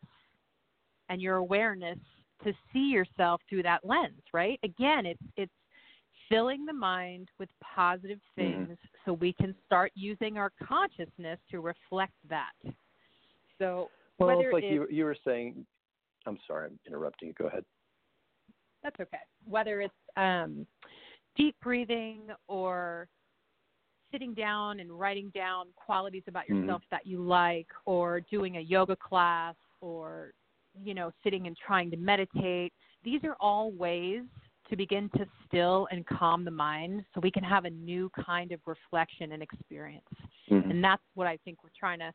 [1.10, 2.00] and your awareness
[2.44, 4.60] to see yourself through that lens, right?
[4.64, 5.52] Again, it's it's
[6.30, 8.68] filling the mind with positive Mhm.
[8.68, 12.52] things so we can start using our consciousness to reflect that.
[13.58, 15.66] So Well, it's like it's you you were saying.
[16.26, 17.34] I'm sorry, I'm interrupting you.
[17.36, 17.64] Go ahead.
[18.84, 19.20] that's okay.
[19.46, 20.68] Whether it's um,
[21.36, 23.08] deep breathing or
[24.18, 26.62] sitting down and writing down qualities about Mhm.
[26.62, 30.34] yourself that you like, or doing a yoga class, or
[30.84, 32.74] you know, sitting and trying to meditate.
[33.04, 34.26] These are all ways
[34.70, 38.52] to begin to still and calm the mind, so we can have a new kind
[38.52, 40.10] of reflection and experience.
[40.50, 40.70] Mhm.
[40.72, 42.14] And that's what I think we're trying to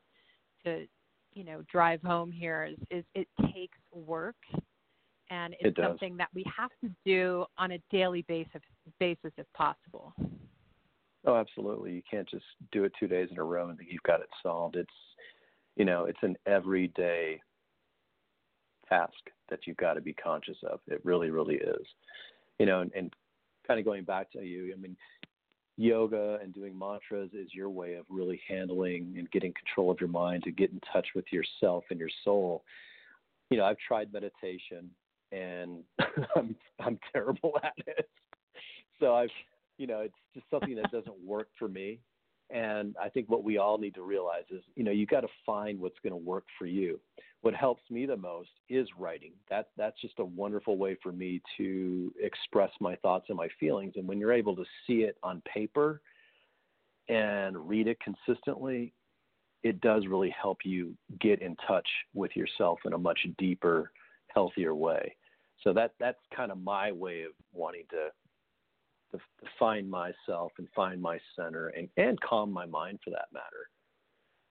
[0.65, 0.89] to
[1.35, 4.37] you know drive home here is is it takes work
[5.31, 8.63] and it's It something that we have to do on a daily basis
[8.99, 10.15] basis if possible.
[11.25, 11.93] Oh, absolutely.
[11.93, 14.29] You can't just do it two days in a row and think you've got it
[14.43, 14.77] solved.
[14.77, 14.91] It's,
[15.77, 17.41] you know, it's an everyday
[18.89, 19.13] task
[19.49, 20.81] that you've got to be conscious of.
[20.89, 21.87] It really, really is.
[22.59, 23.13] You know, and, and
[23.67, 24.97] kind of going back to you, I mean,
[25.77, 30.11] yoga and doing mantras is your way of really handling and getting control of your
[30.11, 32.65] mind to get in touch with yourself and your soul.
[33.51, 34.91] You know, I've tried meditation
[35.31, 35.83] and
[36.37, 38.09] I'm I'm terrible at it.
[39.01, 39.31] So I've
[39.79, 42.01] you know, it's just something that doesn't work for me.
[42.51, 45.29] And I think what we all need to realize is, you know, you got to
[45.47, 47.01] find what's going to work for you.
[47.41, 49.33] What helps me the most is writing.
[49.49, 53.95] That that's just a wonderful way for me to express my thoughts and my feelings.
[53.97, 56.03] And when you're able to see it on paper
[57.09, 58.93] and read it consistently,
[59.63, 63.93] it does really help you get in touch with yourself in a much deeper,
[64.29, 65.17] healthier way.
[65.63, 68.09] So that that's kind of my way of wanting to
[69.13, 73.29] to, to find myself and find my center and, and calm my mind for that
[73.33, 73.69] matter.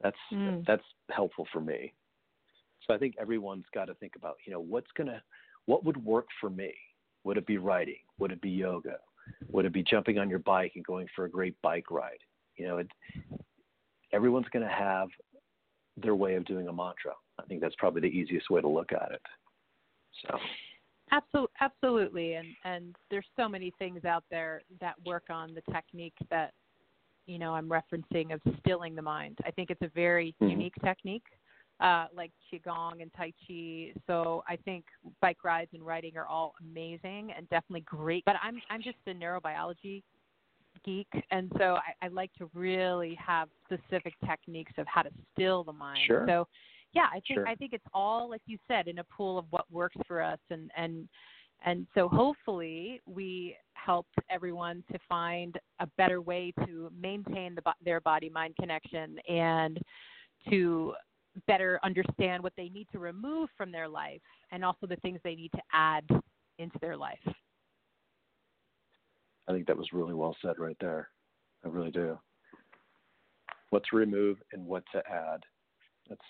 [0.02, 0.66] That's Mm.
[0.66, 1.94] that's helpful for me.
[2.88, 5.22] So I think everyone's got to think about, you know, what's gonna
[5.66, 6.74] what would work for me?
[7.24, 8.00] Would it be writing?
[8.20, 8.98] Would it be yoga?
[9.50, 12.18] Would it be jumping on your bike and going for a great bike ride?
[12.56, 12.88] You know, it,
[14.12, 15.10] everyone's going to have
[15.98, 17.14] their way of doing a mantra.
[17.40, 19.22] I think that's probably the easiest way to look at it.
[20.26, 20.38] So.
[21.12, 26.16] Absolutely, absolutely, and and there's so many things out there that work on the technique
[26.30, 26.54] that
[27.26, 29.40] you know I'm referencing of stilling the mind.
[29.46, 30.52] I think it's a very mm-hmm.
[30.52, 31.26] unique technique,
[31.82, 33.94] uh, like qigong and tai chi.
[34.08, 34.86] So I think
[35.22, 38.24] bike rides and riding are all amazing and definitely great.
[38.26, 40.04] But I'm I'm just a neurobiology
[40.86, 45.66] geek, and so I, I like to really have specific techniques of how to still
[45.66, 46.00] the mind.
[46.08, 46.26] Sure.
[46.26, 46.48] So
[46.94, 47.48] yeah, I think sure.
[47.48, 50.40] I think it's all like you said in a pool of what works for us,
[50.50, 51.08] and and
[51.66, 58.02] and so hopefully we helped everyone to find a better way to maintain the, their
[58.02, 59.80] body mind connection and
[60.50, 60.94] to
[61.48, 64.22] better understand what they need to remove from their life
[64.52, 66.04] and also the things they need to add
[66.58, 67.20] into their life.
[69.48, 71.10] I think that was really well said right there.
[71.64, 72.18] I really do.
[73.70, 75.44] What to remove and what to add.
[76.10, 76.22] That's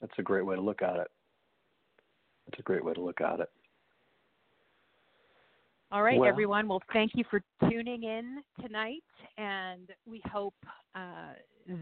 [0.00, 1.08] that's a great way to look at it.
[2.46, 3.48] That's a great way to look at it.
[5.92, 6.68] All right, well, everyone.
[6.68, 9.02] Well, thank you for tuning in tonight,
[9.38, 10.54] and we hope
[10.94, 11.32] uh,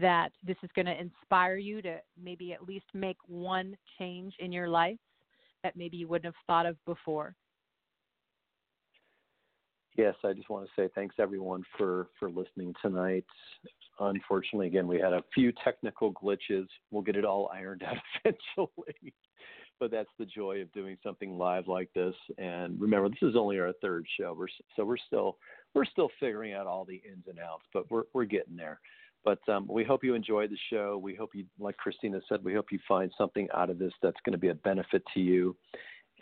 [0.01, 4.51] that this is going to inspire you to maybe at least make one change in
[4.51, 4.97] your life
[5.63, 7.35] that maybe you wouldn't have thought of before.
[9.97, 13.25] Yes, I just want to say thanks everyone for for listening tonight.
[13.99, 16.67] Unfortunately, again, we had a few technical glitches.
[16.91, 19.13] We'll get it all ironed out eventually.
[19.79, 22.15] but that's the joy of doing something live like this.
[22.37, 24.35] And remember, this is only our third show.
[24.37, 25.37] We're, so we're still
[25.73, 28.79] we're still figuring out all the ins and outs, but we're we're getting there.
[29.25, 30.97] But um, we hope you enjoyed the show.
[30.97, 34.19] We hope you, like Christina said, we hope you find something out of this that's
[34.25, 35.57] going to be a benefit to you.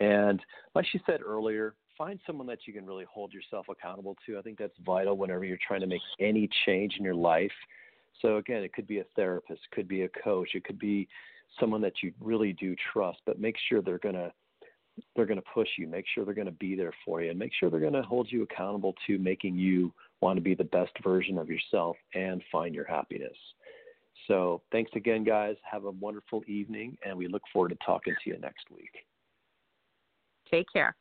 [0.00, 0.40] And
[0.74, 4.38] like she said earlier, find someone that you can really hold yourself accountable to.
[4.38, 7.52] I think that's vital whenever you're trying to make any change in your life.
[8.22, 11.08] So again, it could be a therapist, could be a coach, it could be
[11.58, 14.32] someone that you really do trust, but make sure they're going to
[15.14, 17.38] they're going to push you, make sure they're going to be there for you and
[17.38, 20.64] make sure they're going to hold you accountable to making you want to be the
[20.64, 23.36] best version of yourself and find your happiness.
[24.26, 25.54] So, thanks again guys.
[25.70, 28.90] Have a wonderful evening and we look forward to talking to you next week.
[30.50, 30.96] Take care.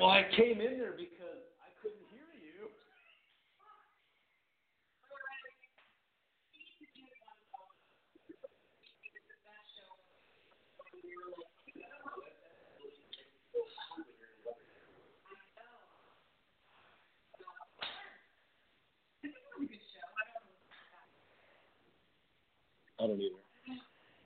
[0.00, 2.68] Well, I came in there because I couldn't hear you.
[23.00, 23.49] I don't either.